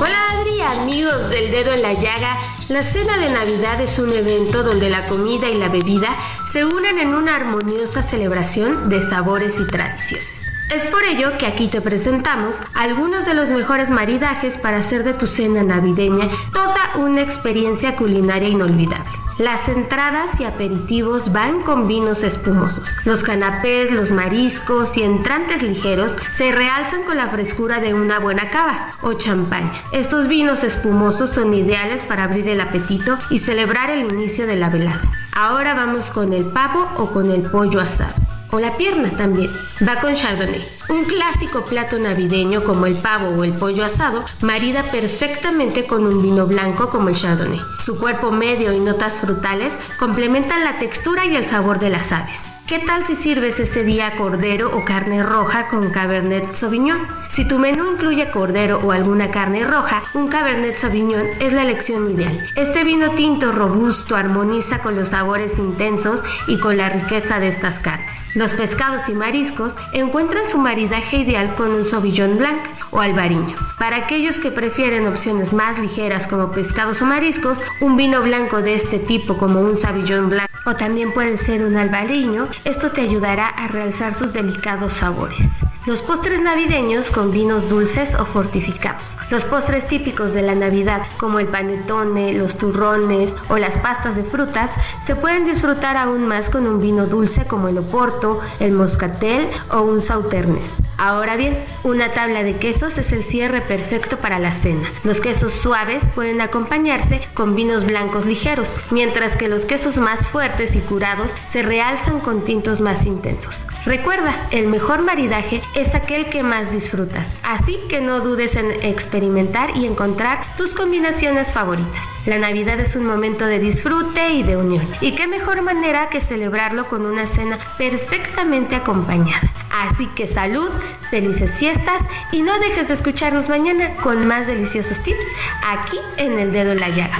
[0.00, 2.38] Hola Adri, amigos del dedo en la llaga.
[2.68, 6.16] La cena de Navidad es un evento donde la comida y la bebida
[6.52, 10.28] se unen en una armoniosa celebración de sabores y tradiciones.
[10.72, 15.14] Es por ello que aquí te presentamos algunos de los mejores maridajes para hacer de
[15.14, 19.27] tu cena navideña toda una experiencia culinaria inolvidable.
[19.38, 22.96] Las entradas y aperitivos van con vinos espumosos.
[23.04, 28.50] Los canapés, los mariscos y entrantes ligeros se realzan con la frescura de una buena
[28.50, 29.84] cava o champaña.
[29.92, 34.70] Estos vinos espumosos son ideales para abrir el apetito y celebrar el inicio de la
[34.70, 35.08] velada.
[35.36, 38.14] Ahora vamos con el pavo o con el pollo asado
[38.50, 39.50] o la pierna también.
[39.86, 40.77] Va con Chardonnay.
[40.88, 46.22] Un clásico plato navideño como el pavo o el pollo asado marida perfectamente con un
[46.22, 47.60] vino blanco como el Chardonnay.
[47.78, 52.38] Su cuerpo medio y notas frutales complementan la textura y el sabor de las aves.
[52.68, 57.08] ¿Qué tal si sirves ese día cordero o carne roja con Cabernet Sauvignon?
[57.30, 62.10] Si tu menú incluye cordero o alguna carne roja, un Cabernet Sauvignon es la elección
[62.10, 62.46] ideal.
[62.56, 67.78] Este vino tinto robusto armoniza con los sabores intensos y con la riqueza de estas
[67.80, 68.26] carnes.
[68.34, 72.60] Los pescados y mariscos encuentran su maridaje ideal con un Sauvignon Blanc
[72.92, 73.56] o albariño.
[73.80, 78.74] Para aquellos que prefieren opciones más ligeras como pescados o mariscos, un vino blanco de
[78.74, 83.48] este tipo como un Sauvignon Blanc o también puede ser un albariño, esto te ayudará
[83.48, 85.48] a realzar sus delicados sabores.
[85.86, 89.16] Los postres navideños con vinos dulces o fortificados.
[89.30, 94.22] Los postres típicos de la Navidad, como el panetone, los turrones o las pastas de
[94.22, 99.48] frutas, se pueden disfrutar aún más con un vino dulce como el oporto, el moscatel
[99.70, 100.67] o un sauternes.
[100.96, 104.90] Ahora bien, una tabla de quesos es el cierre perfecto para la cena.
[105.04, 110.76] Los quesos suaves pueden acompañarse con vinos blancos ligeros, mientras que los quesos más fuertes
[110.76, 113.64] y curados se realzan con tintos más intensos.
[113.84, 119.76] Recuerda, el mejor maridaje es aquel que más disfrutas, así que no dudes en experimentar
[119.76, 122.06] y encontrar tus combinaciones favoritas.
[122.26, 126.20] La Navidad es un momento de disfrute y de unión, y qué mejor manera que
[126.20, 129.50] celebrarlo con una cena perfectamente acompañada.
[129.70, 130.70] Así que salud,
[131.10, 132.02] felices fiestas
[132.32, 135.26] y no dejes de escucharnos mañana con más deliciosos tips
[135.66, 137.18] aquí en El Dedo en la Llaga.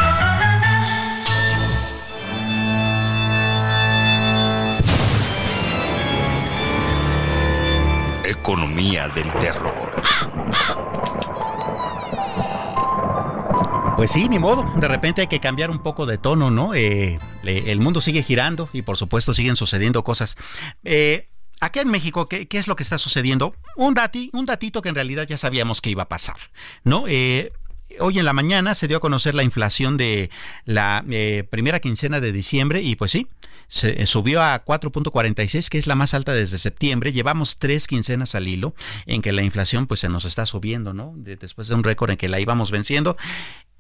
[8.25, 9.93] Economía del terror.
[13.97, 14.65] Pues sí, ni modo.
[14.77, 16.73] De repente hay que cambiar un poco de tono, ¿no?
[16.73, 20.37] Eh, el mundo sigue girando y por supuesto siguen sucediendo cosas.
[20.85, 21.29] Eh,
[21.61, 23.55] Aquí en México, ¿qué, es lo que está sucediendo?
[23.77, 26.37] Un, dati, un datito que en realidad ya sabíamos que iba a pasar,
[26.85, 27.05] ¿no?
[27.09, 27.53] Eh,
[28.01, 30.31] hoy en la mañana se dio a conocer la inflación de
[30.65, 31.05] la
[31.51, 33.27] primera quincena de diciembre y pues sí,
[33.69, 37.13] se subió a 4.46, que es la más alta desde septiembre.
[37.13, 38.75] Llevamos tres quincenas al hilo
[39.07, 41.15] en que la inflación pues se nos está subiendo, ¿no?
[41.17, 43.17] después de un récord en que la íbamos venciendo.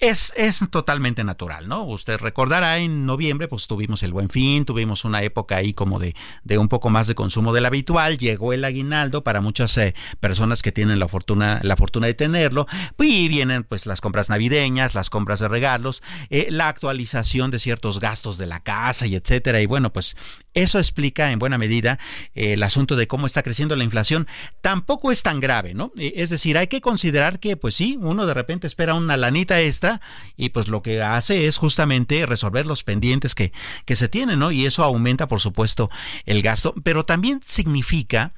[0.00, 1.82] Es, es, totalmente natural, ¿no?
[1.82, 6.14] Usted recordará en noviembre, pues tuvimos el buen fin, tuvimos una época ahí como de,
[6.44, 10.62] de un poco más de consumo del habitual, llegó el aguinaldo para muchas eh, personas
[10.62, 15.10] que tienen la fortuna, la fortuna de tenerlo, y vienen pues las compras navideñas, las
[15.10, 19.66] compras de regalos, eh, la actualización de ciertos gastos de la casa y etcétera, y
[19.66, 20.16] bueno, pues
[20.54, 21.98] eso explica en buena medida
[22.34, 24.26] eh, el asunto de cómo está creciendo la inflación.
[24.60, 25.92] Tampoco es tan grave, ¿no?
[25.96, 30.00] Es decir, hay que considerar que, pues sí, uno de repente espera una lanita extra,
[30.36, 33.52] y pues lo que hace es justamente resolver los pendientes que,
[33.84, 34.50] que se tienen, ¿no?
[34.50, 35.90] Y eso aumenta, por supuesto,
[36.26, 38.32] el gasto, pero también significa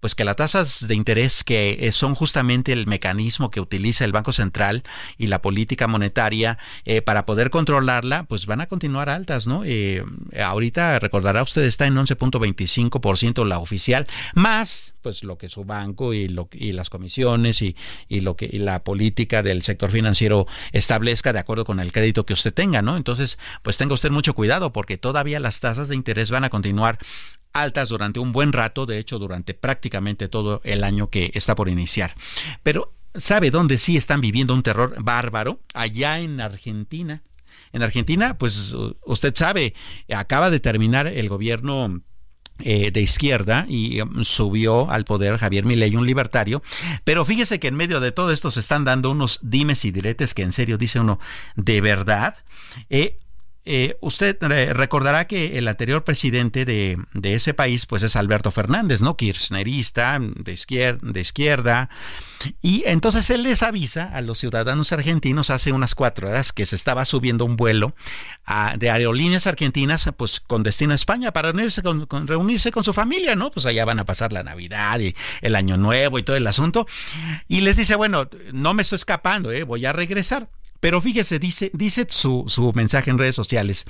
[0.00, 4.12] pues que las tasas de interés que eh, son justamente el mecanismo que utiliza el
[4.12, 4.82] Banco Central
[5.18, 9.62] y la política monetaria eh, para poder controlarla, pues van a continuar altas, ¿no?
[9.64, 10.04] Eh,
[10.42, 16.28] ahorita recordará usted está en 11.25% la oficial, más pues lo que su banco y
[16.28, 17.76] lo y las comisiones y,
[18.08, 22.26] y lo que y la política del sector financiero establezca de acuerdo con el crédito
[22.26, 22.96] que usted tenga, ¿no?
[22.96, 26.98] Entonces, pues tenga usted mucho cuidado porque todavía las tasas de interés van a continuar
[27.62, 31.68] altas durante un buen rato, de hecho durante prácticamente todo el año que está por
[31.68, 32.14] iniciar.
[32.62, 35.60] Pero ¿sabe dónde sí están viviendo un terror bárbaro?
[35.74, 37.22] Allá en Argentina.
[37.72, 39.74] En Argentina, pues usted sabe,
[40.08, 42.00] acaba de terminar el gobierno
[42.60, 46.62] eh, de izquierda y um, subió al poder Javier Milei, un libertario.
[47.04, 50.32] Pero fíjese que en medio de todo esto se están dando unos dimes y diretes
[50.32, 51.20] que en serio dice uno,
[51.54, 52.34] ¿de verdad?
[52.88, 53.18] Eh,
[53.66, 59.16] eh, usted recordará que el anterior presidente de, ese país, pues es Alberto Fernández, ¿no?
[59.16, 61.90] Kirchnerista, de izquierda, de izquierda.
[62.62, 66.76] Y entonces él les avisa a los ciudadanos argentinos hace unas cuatro horas que se
[66.76, 67.94] estaba subiendo un vuelo
[68.76, 73.34] de aerolíneas argentinas, pues con destino a España para reunirse con, reunirse con su familia,
[73.34, 73.50] ¿no?
[73.50, 76.86] Pues allá van a pasar la Navidad y el Año Nuevo y todo el asunto.
[77.48, 79.64] Y les dice, bueno, no me estoy escapando, ¿eh?
[79.64, 80.48] voy a regresar.
[80.80, 83.86] Pero fíjese, dice, dice su, su mensaje en redes sociales.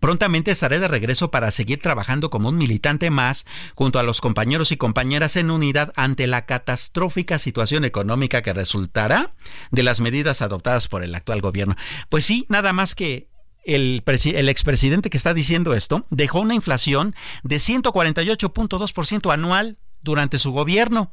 [0.00, 4.72] Prontamente estaré de regreso para seguir trabajando como un militante más junto a los compañeros
[4.72, 9.34] y compañeras en unidad ante la catastrófica situación económica que resultará
[9.70, 11.76] de las medidas adoptadas por el actual gobierno.
[12.08, 13.28] Pues sí, nada más que
[13.64, 20.52] el, el, expresidente que está diciendo esto dejó una inflación de 148.2% anual durante su
[20.52, 21.12] gobierno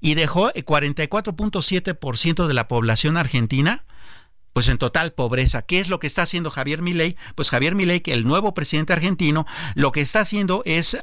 [0.00, 3.84] y dejó 44.7% de la población argentina
[4.52, 5.62] pues en total pobreza.
[5.62, 7.16] ¿Qué es lo que está haciendo Javier Milei?
[7.34, 10.98] Pues Javier Milei, el nuevo presidente argentino, lo que está haciendo es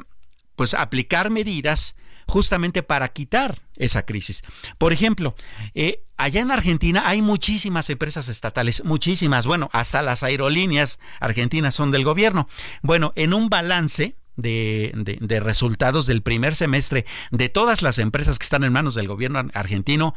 [0.56, 1.96] pues aplicar medidas
[2.28, 4.44] justamente para quitar esa crisis.
[4.78, 5.36] Por ejemplo,
[5.74, 11.92] eh, allá en Argentina hay muchísimas empresas estatales, muchísimas, bueno, hasta las aerolíneas argentinas son
[11.92, 12.50] del gobierno.
[12.82, 18.44] Bueno, en un balance de, de, resultados del primer semestre de todas las empresas que
[18.44, 20.14] están en manos del gobierno argentino,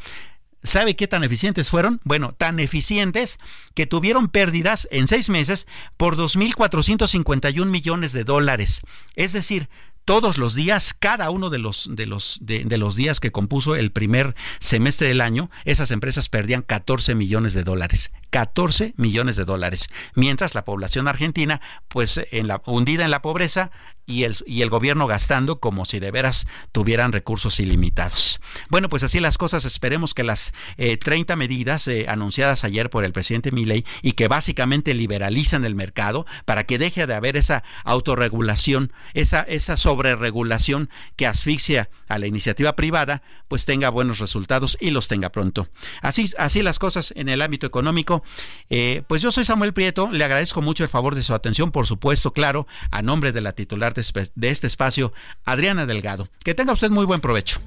[0.63, 2.01] ¿Sabe qué tan eficientes fueron?
[2.05, 3.39] Bueno, tan eficientes
[3.75, 8.83] que tuvieron pérdidas en seis meses por 2.451 millones de dólares.
[9.17, 9.69] Es decir,
[10.05, 13.93] todos los días, cada uno de los, de los, de, los días que compuso el
[13.93, 18.11] primer semestre del año, esas empresas perdían 14 millones de dólares.
[18.31, 19.89] 14 millones de dólares.
[20.15, 23.71] Mientras la población argentina, pues en la, hundida en la pobreza
[24.11, 28.41] y el, y el gobierno gastando como si de veras tuvieran recursos ilimitados.
[28.69, 29.65] Bueno, pues así las cosas.
[29.65, 34.29] Esperemos que las 30 eh, medidas eh, anunciadas ayer por el presidente Milei y que
[34.29, 41.27] básicamente liberalizan el mercado para que deje de haber esa autorregulación, esa, esa sobreregulación que
[41.27, 45.69] asfixia a la iniciativa privada, pues tenga buenos resultados y los tenga pronto.
[46.03, 48.23] Así, así las cosas en el ámbito económico.
[48.71, 51.87] Eh, pues yo soy Samuel Prieto, le agradezco mucho el favor de su atención, por
[51.87, 54.00] supuesto, claro, a nombre de la titular de,
[54.35, 55.13] de este espacio,
[55.45, 56.29] Adriana Delgado.
[56.45, 57.61] Que tenga usted muy buen provecho.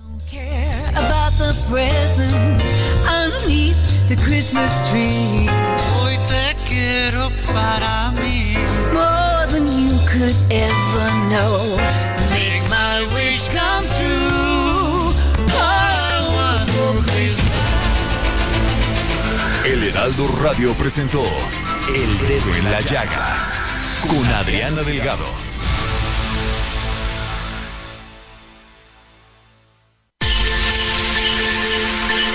[6.01, 8.55] Hoy te quiero para mí.
[8.93, 11.77] More than you could ever know.
[12.31, 15.13] Make my wish come true.
[15.53, 17.53] All I want for Christmas.
[19.65, 21.23] El Heraldo Radio presentó
[21.95, 23.63] El Dedo en la Llaga
[24.07, 25.52] con Adriana Delgado.